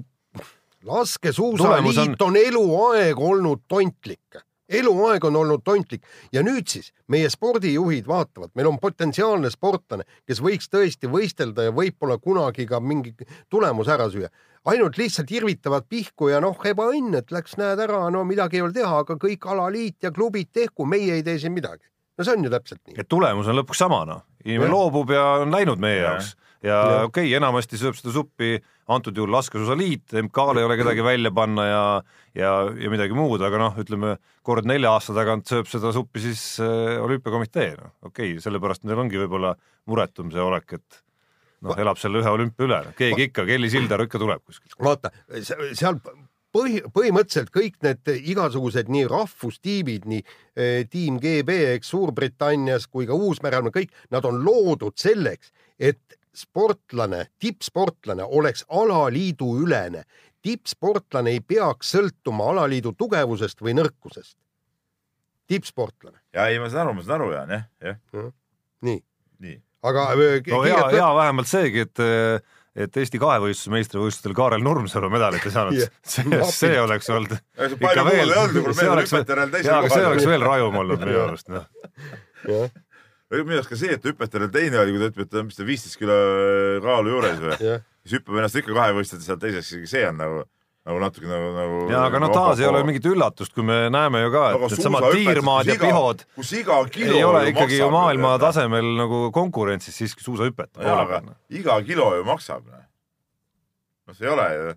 [0.88, 2.30] laskesuusaliit on...
[2.30, 4.40] on eluaeg olnud tontlik
[4.70, 10.42] eluaeg on olnud tontlik ja nüüd siis meie spordijuhid vaatavad, meil on potentsiaalne sportlane, kes
[10.46, 13.16] võiks tõesti võistelda ja võib-olla kunagi ka mingi
[13.50, 14.30] tulemuse ära süüa.
[14.66, 18.74] ainult lihtsalt irvitavad pihku ja noh, ebaõnn, et läks, näed ära, no midagi ei ole
[18.74, 21.86] teha, aga kõik alaliit ja klubid tehku, meie ei tee siin midagi
[22.20, 23.00] no see on ju täpselt nii.
[23.00, 26.12] et tulemus on lõpuks sama, noh, inimene loobub ja on läinud meie ja.
[26.12, 26.36] jaoks
[26.66, 28.58] ja, okei okay,, enamasti sööb seda suppi
[28.90, 31.84] antud juhul laskesuusaliit, MK-l ei ole kedagi välja panna ja
[32.38, 36.42] ja, ja midagi muud, aga noh, ütleme kord nelja aasta tagant sööb seda suppi siis
[36.64, 39.54] äh, olümpiakomitee, noh okei okay,, sellepärast neil ongi võib-olla
[39.90, 41.04] muretum see olek, et
[41.66, 44.76] noh, elab selle ühe olümpia üle, keegi ikka, Kelly Sildaru ikka tuleb kuskilt.
[44.84, 45.14] vaata,
[45.78, 46.00] seal
[46.56, 53.18] põhi, põhimõtteliselt kõik need igasugused nii rahvustiimid, nii eh, tiim GB, eks Suurbritannias kui ka
[53.18, 60.04] Uus-Meremaa, kõik nad on loodud selleks, et sportlane, tippsportlane oleks alaliidu ülene.
[60.42, 64.38] tippsportlane ei peaks sõltuma alaliidu tugevusest või nõrkusest.
[65.48, 66.20] tippsportlane.
[66.34, 68.32] ja ei, ma saan aru, ma saan aru, Jaan, jah, jah.
[68.82, 69.04] nii,
[69.40, 69.60] nii.
[69.84, 72.08] aga no hea, hea vähemalt seegi, et
[72.80, 78.06] et Eesti kahevõistluse meistrivõistlustel Kaarel Nurmsalu medalit ei saanud yeah., see, see oleks olnud ikka
[78.08, 78.36] veel,
[78.78, 81.66] see oleks, see oleks veel rajum olnud minu arust, noh.
[83.30, 85.66] Minu arust ka see, et hüpetajal teine oli, kui ta ütleb, et ta on vist
[85.66, 86.16] viisteist kilo
[86.86, 90.48] kaalu juures või yeah., siis hüppab ennast ikka kahevõistlustel sealt teiseks, see on nagu
[90.90, 91.80] nagu natuke nagu, nagu.
[91.92, 95.08] ja aga no taas ei ole mingit üllatust, kui me näeme ju ka, et needsamad
[95.14, 100.00] tiirmaad ja pihod kus iga kilo ei ole ikkagi ju maailma ju, tasemel nagu konkurentsis
[100.02, 100.80] siiski suusahüpet.
[101.62, 102.66] iga kilo ju maksab.
[102.66, 104.74] noh, see ei ole ju,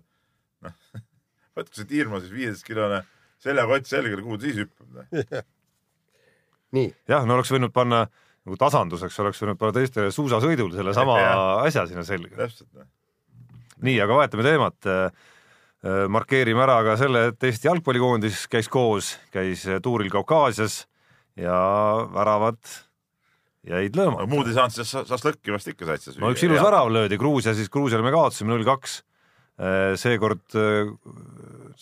[0.67, 0.77] noh,
[1.57, 3.01] võtke see tiirmaa siis viieteistkilone
[3.43, 5.47] seljakott selga, kuhu ta siis hüppab.
[6.77, 6.93] nii.
[7.09, 8.05] jah, no oleks võinud panna
[8.43, 11.19] nagu tasanduseks oleks võinud panna teistele suusasõidul sellesama
[11.67, 12.35] asja sinna selga.
[12.45, 12.87] täpselt.
[13.83, 14.91] nii, aga vahetame teemat
[15.83, 20.85] Äh, markeerime ära ka selle, et Eesti jalgpallikoondis käis koos, käis tuuril Kaukaasias
[21.35, 21.55] ja
[22.13, 22.61] väravad
[23.67, 24.29] jäid löömata no,.
[24.31, 27.71] muud ei saanud, siis šašlõkki vast ikka said no üks ilus värav löödi Gruusia, siis
[27.71, 29.01] Gruusiale me kaotasime null kaks.
[29.59, 30.93] Äh, seekord äh,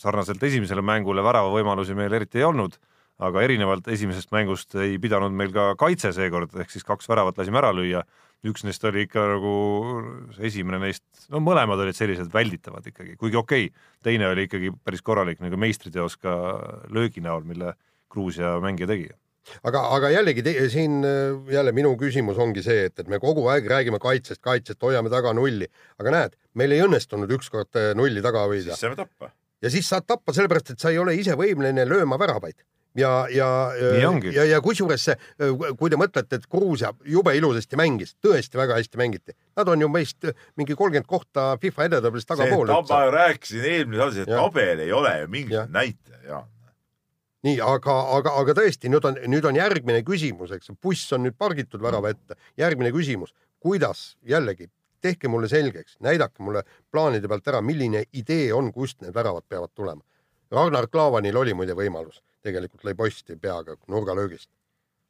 [0.01, 2.81] sarnaselt esimesele mängule väravavõimalusi meil eriti ei olnud,
[3.21, 7.61] aga erinevalt esimesest mängust ei pidanud meil ka kaitse seekord, ehk siis kaks väravat lasime
[7.61, 8.03] ära lüüa
[8.47, 9.53] üks neist oli ikka nagu
[10.41, 15.03] esimene neist, no mõlemad olid sellised välditavad ikkagi, kuigi okei okay,, teine oli ikkagi päris
[15.05, 16.35] korralik nagu meistriteos ka
[16.93, 17.75] löögi näol, mille
[18.11, 19.11] Gruusia mängija tegi
[19.67, 21.03] aga, aga jällegi te, siin
[21.53, 25.35] jälle minu küsimus ongi see, et, et me kogu aeg räägime kaitsest, kaitsest, hoiame taga
[25.37, 25.69] nulli,
[26.01, 28.71] aga näed, meil ei õnnestunud ükskord eh, nulli taga hoida.
[28.71, 29.31] siis saame tappa.
[29.61, 32.57] ja siis saad tappa sellepärast, et sa ei ole ise võimeline lööma väravaid
[32.95, 33.47] ja, ja,
[34.33, 35.15] ja, ja kusjuures see,
[35.79, 39.89] kui te mõtlete, et Gruusia jube ilusasti mängis, tõesti väga hästi mängiti, nad on ju
[39.91, 40.27] meist
[40.59, 42.71] mingi kolmkümmend kohta FIFA edetabelis tagapool.
[42.89, 46.49] ma rääkisin eelmises osas, et tabel ei ole ju mingisugune näitaja, Jaan
[47.41, 51.37] nii, aga, aga, aga tõesti, nüüd on, nüüd on järgmine küsimus, eks buss on nüüd
[51.39, 52.37] pargitud värava ette.
[52.57, 54.69] järgmine küsimus, kuidas jällegi,
[55.01, 56.61] tehke mulle selgeks, näidake mulle
[56.91, 60.05] plaanide pealt ära, milline idee on, kust need väravad peavad tulema.
[60.51, 64.49] Ragnar Klavanil oli muide võimalus tegelikult lõi posti peaga nurgalöögist.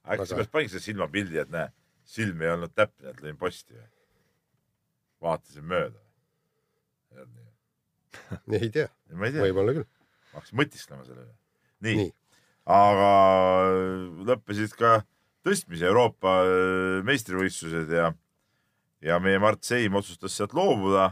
[0.08, 1.72] äkki sa peaks panid selle silmapildi, et näe,
[2.08, 3.90] silm ei olnud täpne, et lõin posti või?
[5.22, 6.00] vaatasin mööda.
[8.58, 9.88] ei tea, võib-olla küll.
[10.34, 11.36] hakkasin mõtisklema selle üle.
[11.86, 12.12] nii, nii.,
[12.72, 13.12] aga
[14.28, 15.00] lõppesid ka
[15.46, 18.12] tõstmise Euroopa äh, meistrivõistlused ja,
[19.06, 21.12] ja meie Mart Seim otsustas sealt loobuda.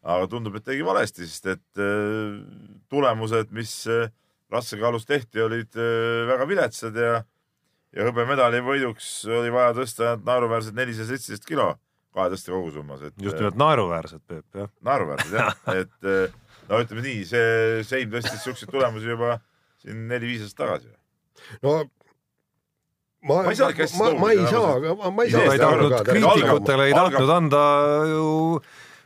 [0.00, 2.40] aga tundub, et tegi valesti, sest et äh,
[2.88, 4.08] tulemused, mis äh,
[4.50, 7.20] raskekaalus tehti, olid äh, väga viletsad ja,
[7.96, 11.72] ja hõbemedali võiduks oli vaja tõsta naeruväärsed nelisada seitseteist kilo
[12.14, 13.14] kahe tõste kogusummas, et.
[13.22, 14.70] just nimelt naeruväärsed, Peep, jah.
[14.86, 16.34] naeruväärsed jah, et äh,
[16.70, 19.38] no ütleme nii, see Seim tõstis siukseid tulemusi juba
[19.82, 20.92] siin neli-viis aastat tagasi.
[21.62, 21.76] no
[23.22, 25.32] ma, ma ei saa, ma, ma ei saa, ma ei
[25.62, 26.04] saa.
[26.10, 27.64] kriitikutele ei tahtnud anda
[28.10, 28.28] ju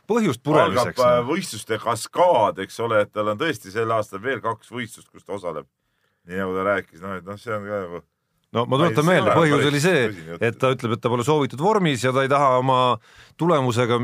[0.09, 0.99] põhjust puremiseks.
[0.99, 1.29] algab no.
[1.31, 5.37] võistluste kaskaad, eks ole, et tal on tõesti sel aastal veel kaks võistlust, kus ta
[5.37, 5.67] osaleb.
[6.25, 8.01] nii nagu ta rääkis, noh, et noh, see on ka nagu
[8.55, 10.03] no ma tuletan meelde, põhjus oli see,
[10.39, 12.79] et ta ütleb, et ta pole soovitud vormis ja ta ei taha oma
[13.39, 13.99] tulemusega,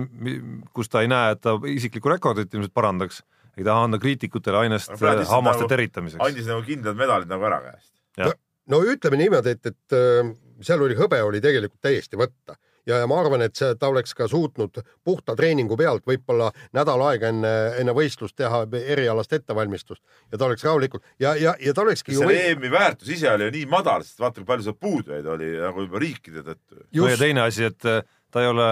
[0.76, 3.22] kus ta ei näe, et ta isiklikku rekordit ilmselt parandaks,
[3.58, 6.24] ei taha anda kriitikutele ainest hammaste nagu, teritamiseks.
[6.26, 7.91] andis nagu kindlad medalid nagu ära käest.
[8.20, 8.34] No,
[8.76, 10.34] no ütleme niimoodi, et, et äh,
[10.66, 14.15] seal oli hõbe oli tegelikult täiesti võtta ja, ja ma arvan, et see, ta oleks
[14.17, 20.01] ka suutnud puhta treeningu pealt võib-olla nädal aega enne, enne võistlust teha erialast ettevalmistust
[20.32, 22.15] ja ta oleks rahulikult ja, ja, ja ta olekski.
[22.15, 22.39] selle või...
[22.53, 25.86] EM-i väärtus ise oli ju nii madal, sest vaata, kui palju seal puudujaid oli nagu
[25.86, 26.82] juba riikide tõttu.
[26.97, 28.01] no ja teine asi, et äh,
[28.32, 28.71] ta ei ole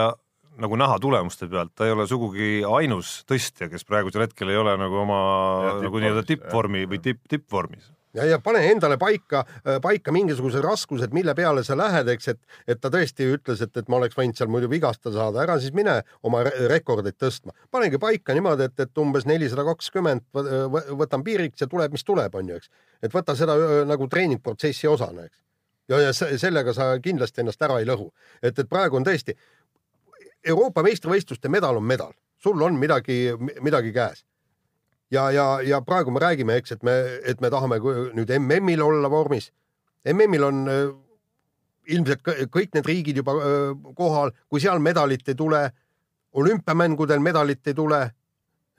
[0.60, 4.76] nagu näha tulemuste pealt, ta ei ole sugugi ainus tõstja, kes praegusel hetkel ei ole
[4.80, 5.22] nagu oma
[5.68, 10.64] ja, nagu nii-öelda tippvormi või tipp, tippvormis ja, ja pane endale paika, äh, paika mingisugused
[10.64, 14.18] raskused, mille peale sa lähed, eks, et, et ta tõesti ütles, et, et ma oleks
[14.18, 17.54] võinud seal muidu vigastada saada, ära siis mine oma rekordeid tõstma.
[17.72, 20.26] panegi paika niimoodi, et, et umbes nelisada kakskümmend
[21.00, 22.72] võtan piiriks ja tuleb, mis tuleb, on ju, eks.
[23.04, 23.58] et võta seda
[23.90, 25.38] nagu treeningprotsessi osana, eks.
[25.94, 28.12] ja, ja sellega sa kindlasti ennast ära ei lõhu.
[28.42, 29.38] et, et praegu on tõesti
[30.48, 33.26] Euroopa meistrivõistluste medal on medal, sul on midagi,
[33.62, 34.24] midagi käes
[35.12, 36.96] ja, ja, ja praegu me räägime, eks, et me,
[37.26, 37.80] et me tahame
[38.16, 39.52] nüüd MM-il olla vormis.
[40.14, 40.88] MM-il on äh,
[41.96, 45.66] ilmselt kõik need riigid juba äh, kohal, kui seal medalit ei tule,
[46.40, 48.04] olümpiamängudel medalit ei tule,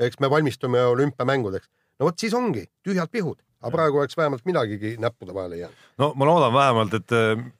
[0.00, 1.68] eks me valmistume olümpiamängudeks.
[1.98, 5.82] no vot siis ongi tühjad pihud, aga praegu oleks vähemalt midagigi näppude vahele jäänud.
[5.98, 7.12] no ma loodan vähemalt, et,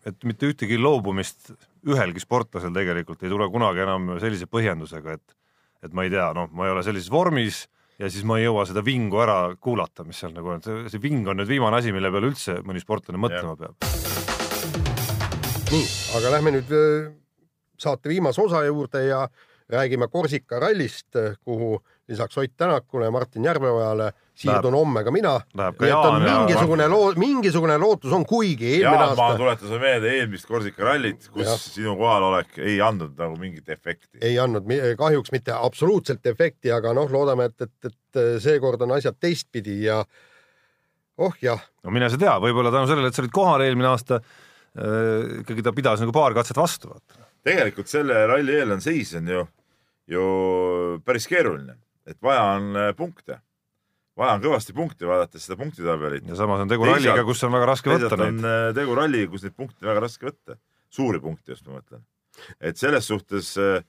[0.07, 1.53] et mitte ühtegi loobumist
[1.87, 5.37] ühelgi sportlasel tegelikult ei tule kunagi enam sellise põhjendusega, et
[5.83, 7.65] et ma ei tea, noh, ma ei ole sellises vormis
[8.01, 11.29] ja siis ma ei jõua seda vingu ära kuulata, mis seal nagu on, see ving
[11.29, 13.77] on nüüd viimane asi, mille peale üldse mõni sportlane mõtlema peab.
[15.71, 15.85] nii,
[16.19, 17.11] aga lähme nüüd äh,
[17.81, 19.27] saate viimase osa juurde ja
[19.71, 25.35] räägime Korsika rallist, kuhu lisaks Ott Tänakule ja Martin Järveojale siirdun homme ka mina.
[25.95, 29.23] on mingisugune loo-, mingisugune lootus on, kuigi eelmine aasta.
[29.23, 31.57] ma tuletan sulle meelde eelmist Korsika rallit, kus ja.
[31.61, 34.19] sinu kohalolek ei andnud nagu mingit efekti.
[34.21, 34.67] ei andnud
[34.99, 40.03] kahjuks mitte absoluutselt efekti, aga noh, loodame, et, et, et seekord on asjad teistpidi ja
[41.21, 41.63] oh jah.
[41.85, 45.67] no mine sa tea, võib-olla tänu sellele, et sa olid kohal eelmine aasta äh,, ikkagi
[45.67, 46.97] ta pidas nagu paar katset vastu,
[47.47, 49.47] tegelikult selle ralli eelne seis on ju,
[50.11, 53.39] ju päris keeruline, et vaja on äh, punkte
[54.21, 56.27] vaja on kõvasti punkti, vaadates seda punktitabelit.
[56.29, 58.41] ja samas on tegu ralliga, kus on väga raske võtta neid.
[58.41, 60.59] on äh, tegu ralliga, kus neid punkte väga raske võtta,
[60.93, 62.05] suuri punkte just ma mõtlen.
[62.61, 63.81] et selles suhtes äh,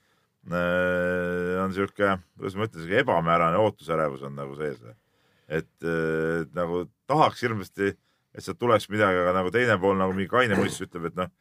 [0.52, 4.80] äh on sihuke, kuidas ma ütlen, sihuke ebamäärane ootusärevus on nagu sees.
[5.48, 7.94] et äh, nagu tahaks hirmsasti,
[8.32, 11.32] et sealt tuleks midagi, aga nagu teine pool nagu mingi kaine mõistus ütleb, et noh,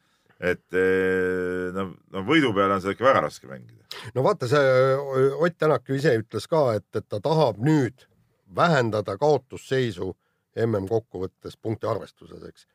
[0.41, 3.85] et äh, no, no võidu peale on seda ikka väga raske mängida.
[4.15, 4.95] no vaata, see
[5.37, 8.07] Ott Tänak ju ise ütles ka, et, et ta tahab nüüd
[8.55, 10.11] vähendada kaotusseisu
[10.55, 12.65] mm kokkuvõttes punkti arvestuses, eks.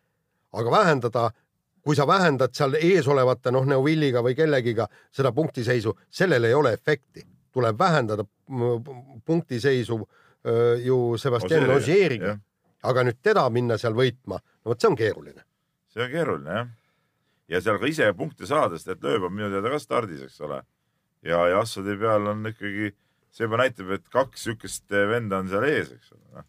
[0.53, 1.31] aga vähendada,
[1.85, 7.27] kui sa vähendad seal eesolevate noh, Neuvilliga või kellegiga seda punktiseisu, sellel ei ole efekti,
[7.53, 8.25] tuleb vähendada
[9.27, 10.01] punktiseisu
[10.85, 12.39] ju Sebastian Ogieriga.
[12.83, 15.45] aga nüüd teda minna seal võitma, no vot see on keeruline.
[15.93, 16.69] see on keeruline jah.
[17.49, 20.63] Ja seal ka ise punkte saades, et lööb on minu teada ka stardis, eks ole.
[21.27, 22.93] ja, ja asjade peal on ikkagi
[23.37, 26.49] see juba näitab, et kaks niisugust venda on seal ees, eks ole, noh.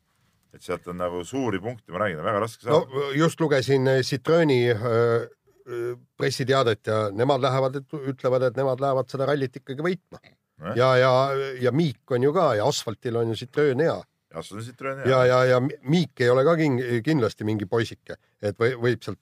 [0.55, 2.87] et sealt on nagu suuri punkte, ma räägin, väga raske saada.
[2.87, 5.87] no just lugesin äh, Citrooni äh, äh,
[6.17, 10.35] pressiteadet ja nemad lähevad, ütlevad, et nemad lähevad seda rallit ikkagi võitma eh?.
[10.79, 11.13] ja, ja,
[11.61, 13.99] ja Miik on ju ka ja asfaltil on ju Citroen hea.
[14.33, 15.11] asfalt on Citroen hea.
[15.11, 19.21] ja, ja, ja Miik ei ole ka king, kindlasti mingi poisike, et või, võib sealt,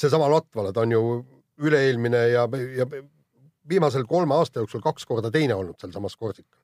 [0.00, 1.02] seesama Latvala, ta on ju
[1.64, 2.46] üle-eelmine ja,
[2.78, 2.86] ja
[3.68, 6.58] viimasel kolme aasta jooksul kaks korda teine olnud sealsamas Korsikal.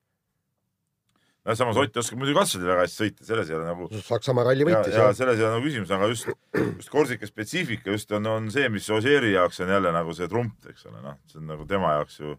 [1.45, 3.89] no samas Ott oskab muidugi katsuda väga hästi sõita, selles ei ole nagu.
[4.07, 4.95] Saksamaa ralli võitis.
[4.95, 6.31] ja, ja selles ei ole nagu küsimus, aga just,
[6.63, 10.57] just Korsika spetsiifika just on, on see, mis Ožeeri jaoks on jälle nagu see trump,
[10.71, 12.37] eks ole, noh, see on nagu tema jaoks ju,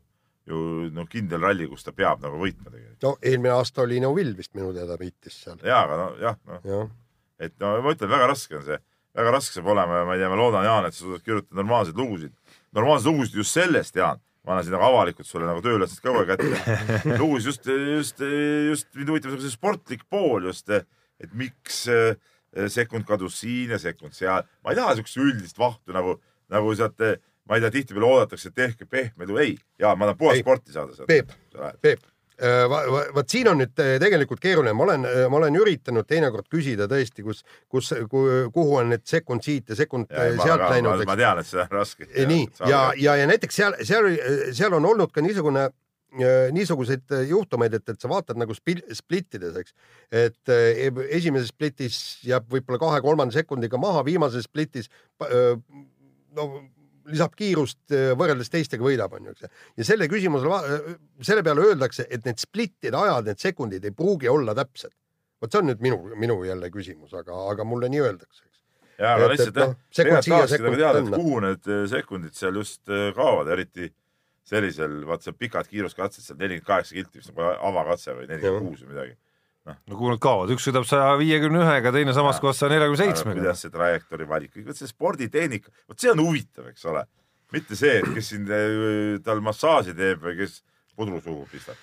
[0.51, 0.65] ju
[0.97, 3.03] noh, kindel ralli, kus ta peab nagu võitma tegelikult.
[3.07, 5.63] no eelmine aasta oli Neuvill vist minu teada võitis seal.
[5.63, 6.83] ja, aga no jah, noh ja.
[7.47, 8.83] et no ma ütlen, väga raske on see,
[9.17, 11.61] väga raske saab olema ja ma ei tea, ma loodan, Jaan, et sa suudad kirjutada
[11.61, 12.33] normaalseid lugusid,
[12.77, 14.23] normaalseid lugusid just sellest, Jaan.
[14.47, 17.15] Ma annan siin nagu avalikult sulle nagu tööülesanded ka kogu aeg ette.
[17.21, 22.15] lugus just, just, just mind huvitab see sportlik pool just, et miks eh,
[22.71, 24.47] sekund kadus siin ja sekund seal.
[24.63, 26.21] ma ei taha siukest üldist vahtu nagu,
[26.53, 27.03] nagu sealt,
[27.49, 30.95] ma ei tea, tihtipeale oodatakse, et tehke pehme, ei, ja ma tahan puhast sporti saada
[30.95, 31.11] sealt.
[31.11, 31.35] Peep,
[31.83, 32.07] Peep
[32.37, 32.67] Äh,
[33.17, 36.85] vot siin on nüüd äh, tegelikult keeruline, ma olen, äh, ma olen üritanud teinekord küsida
[36.91, 37.41] tõesti, kus,
[37.73, 37.89] kus,
[38.53, 41.05] kuhu on need sekund siit ja sekund ja, sealt ma, läinud.
[41.09, 42.11] ma tean, et see on raske.
[42.29, 44.11] nii ja, ja, ja näiteks seal, seal,
[44.53, 45.71] seal on olnud ka niisugune
[46.53, 49.75] niisuguseid juhtumeid, et, et sa vaatad nagu splittides, eks,
[50.13, 50.53] et
[51.09, 54.89] esimeses splitis jääb võib-olla kahe-kolmanda sekundiga maha, viimases splitis
[56.37, 56.47] no
[57.11, 59.51] lisab kiirust äh, võrreldes teistega võidab, onju, eks.
[59.79, 60.97] ja selle küsimusele, äh,
[61.27, 64.95] selle peale öeldakse, et need splittide ajad, need sekundid ei pruugi olla täpsed.
[65.43, 68.43] vot see on nüüd minu, minu jälle küsimus, aga, aga mulle nii öeldakse,
[68.97, 72.63] ja, aga lihtsalt jah no,, tegelikult tahakski nagu teada, et kuhu need äh, sekundid seal
[72.63, 73.93] just kaovad, eriti
[74.47, 78.85] sellisel, vaat see pikad kiiruskatsed seal nelikümmend kaheksa kilti vist nagu avakatse või nelikümmend kuus
[78.85, 79.17] või midagi
[79.67, 79.79] noh.
[79.87, 83.41] no kuhu nad kaovad, üks sõidab saja viiekümne ühega, teine samas kohas saja neljakümne seitsmega.
[83.41, 87.05] kuidas see trajektoori valik, vot see sporditehnika, vot see on huvitav, eks ole.
[87.55, 90.61] mitte see, et kes siin äh, tal massaaži teeb või kes
[90.97, 91.79] pudru suhu pistab.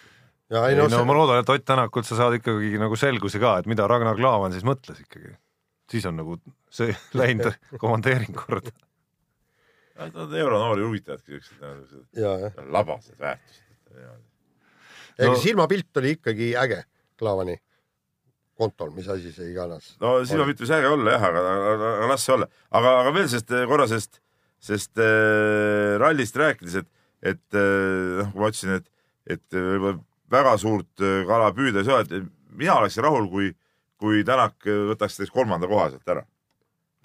[0.54, 1.10] ja ei no, ei, no see...
[1.10, 4.56] ma loodan, et Ott Tänakult sa saad ikkagi nagu selguse ka, et mida Ragnar Klavan
[4.56, 5.36] siis mõtles ikkagi.
[5.92, 6.40] siis on nagu
[6.74, 7.52] see läinud
[7.84, 8.74] komandeering korda.
[9.94, 13.62] Nad on euronoori huvitavadki siuksed labased väärtused.
[15.20, 16.80] ega no, silmapilt oli ikkagi äge
[17.20, 17.54] Klaavani
[18.60, 19.94] kontol, mis asi see iganes.
[20.02, 22.50] no silmapilt võis äge olla jah, aga, aga, aga las see olla,
[22.80, 24.20] aga, aga veel sellest korra sellest,
[24.64, 26.92] sellest äh, rallist rääkides, et,
[27.34, 28.92] et äh, noh äh,, kui ma ütlesin, et,
[29.38, 29.98] et võib-olla
[30.34, 33.52] väga suurt kala püüda ei saa, et mina oleksin rahul, kui,
[34.02, 36.24] kui Tänak võtaks näiteks kolmanda koha sealt ära.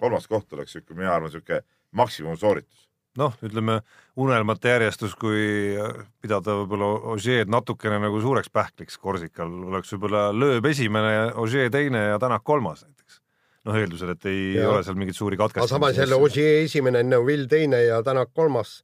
[0.01, 1.61] kolmas koht oleks siuke, mina arvan, siuke
[1.93, 3.79] maksimumsooritus noh, ütleme
[4.19, 5.75] unelmate järjestus, kui
[6.21, 12.19] pidada võib-olla Ožeed natukene nagu suureks pähkliks Korsikal, oleks võib-olla lööb esimene, Ožee teine ja
[12.21, 13.21] Tänak kolmas näiteks.
[13.65, 14.69] noh, eeldusel, et ei ja.
[14.69, 15.73] ole seal mingeid suuri katkestamisi.
[15.73, 18.83] samas jälle Ožee esimene, Neuvill teine ja Tänak kolmas.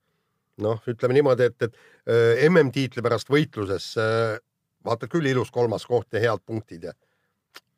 [0.57, 1.73] noh, ütleme niimoodi, et, et
[2.07, 4.37] äh, MM-tiitli pärast võitluses äh,
[4.85, 6.93] vaatad küll ilus kolmas koht ja head punktid ja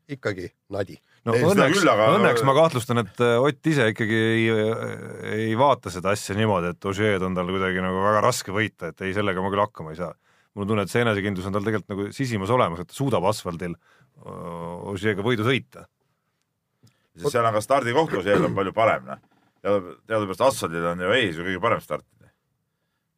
[0.07, 0.97] ikkagi nadi.
[1.27, 2.07] No ei, õnneks, aga...
[2.15, 4.47] õnneks ma kahtlustan, et äh, Ott ise ikkagi ei,
[5.35, 9.05] ei vaata seda asja niimoodi, et Ožeed on tal kuidagi nagu väga raske võita, et
[9.05, 10.13] ei, sellega ma küll hakkama ei saa.
[10.55, 13.27] mul on tunne, et see enesekindlus on tal tegelikult nagu sisimas olemas, et ta suudab
[13.29, 13.77] asfaldil
[14.17, 15.85] Ožeega võidu sõita.
[17.21, 19.23] seal on ka stardikoht Ožeel on palju parem, noh.
[19.61, 22.05] teadupärast asfaldil on ju ees ju kõige parem start.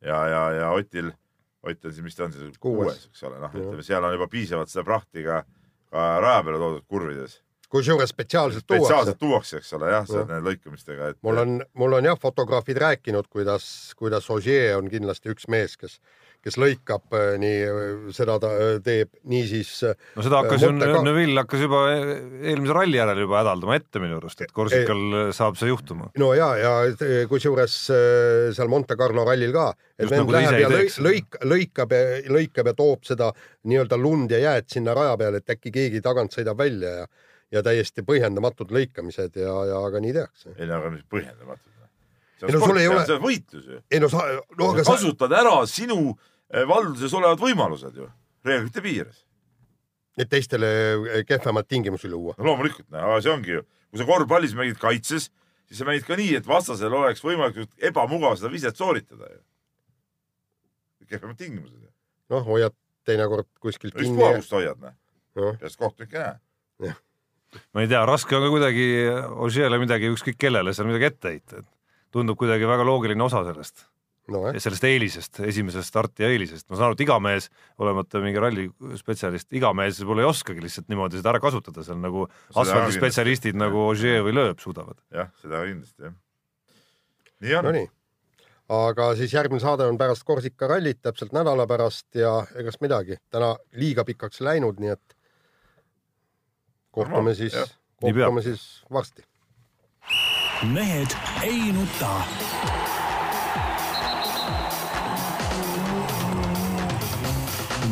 [0.02, 1.14] ja, ja, ja Otil
[1.60, 4.30] Ott on siis, mis ta on siis, kuues, eks ole, noh, ütleme seal on juba
[4.32, 5.42] piisavalt seda prahti ka,
[5.92, 7.34] ka raja peale toodud kurvides.
[7.70, 8.86] Kusjuures spetsiaalselt tuuakse.
[8.86, 11.20] spetsiaalselt tuuakse, eks ole, jah, seal nende lõikamistega, et.
[11.26, 13.68] mul on, mul on jah, fotograafid rääkinud, kuidas,
[14.00, 16.00] kuidas Ogier on kindlasti üks mees, kes
[16.46, 19.72] kes lõikab äh, nii, äh, seda ta äh, teeb, niisiis.
[20.16, 21.02] no seda hakkas ju ka...
[21.04, 25.60] Neville hakkas juba eelmise ralli järel juba hädaldama ette minu arust, et Korsikal e saab
[25.60, 26.10] see juhtuma.
[26.22, 26.74] no ja, ja
[27.32, 27.76] kusjuures
[28.56, 32.72] seal Monte Carlo rallil ka, et vend nagu läheb ja lõik, lõik, lõikab ja lõikab
[32.72, 33.34] ja toob seda
[33.68, 37.10] nii-öelda lund ja jääd sinna raja peale, et äkki keegi tagant sõidab välja ja
[37.52, 40.54] ja täiesti põhjendamatud lõikamised ja, ja aga nii tehakse.
[40.58, 41.80] ei no aga mis põhjendamatud?
[42.48, 43.06] ei no sul ei ole.
[43.06, 43.80] see on võitlus ju.
[43.92, 44.26] ei no sa,
[44.60, 48.08] no aga sa kasutad ära sinu eh, valduses olevad võimalused ju,
[48.46, 49.24] reeglite piires.
[50.20, 52.38] et teistele eh, kehvemaid tingimusi luua.
[52.38, 55.30] no loomulikult, aga see ongi ju, kui sa korvpallis mängid kaitses,
[55.68, 59.42] siis sa mängid ka nii, et vastasel oleks võimalikult ebamugav seda viset sooritada ju.
[61.10, 61.90] kehvemad tingimused.
[62.30, 62.78] noh, hoiad
[63.10, 64.14] teinekord kuskilt kinni.
[64.14, 65.56] ükspuha, kust hoiad, noh.
[65.60, 66.96] peast kohtunik ei näe.
[67.74, 68.88] Ma ei tea, raske on ka kuidagi
[69.46, 71.70] Ožeele midagi ükskõik kellele seal midagi ette heita, et
[72.14, 73.88] tundub kuidagi väga loogiline osa sellest
[74.34, 74.44] no,.
[74.62, 77.50] sellest eelisest, esimesest starti eelisest, ma saan aru, et iga mees,
[77.82, 82.26] olemata mingi rallispetsialist, iga mees võib-olla ei oskagi lihtsalt niimoodi seda ära kasutada, seal nagu
[82.54, 85.00] asfaldispetsialistid nagu Ogier või Loeb suudavad.
[85.16, 86.18] jah, seda kindlasti jah.
[87.46, 87.86] nii on no.
[88.80, 93.56] aga siis järgmine saade on pärast Korsika rallit täpselt nädala pärast ja egas midagi, täna
[93.78, 95.19] liiga pikaks läinud, nii et
[96.92, 97.54] kohtume siis,
[98.02, 99.24] kohtume siis varsti.
[100.74, 102.22] Mehed ei nuta.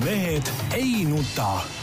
[0.06, 0.44] mehed
[0.76, 1.77] ei nuta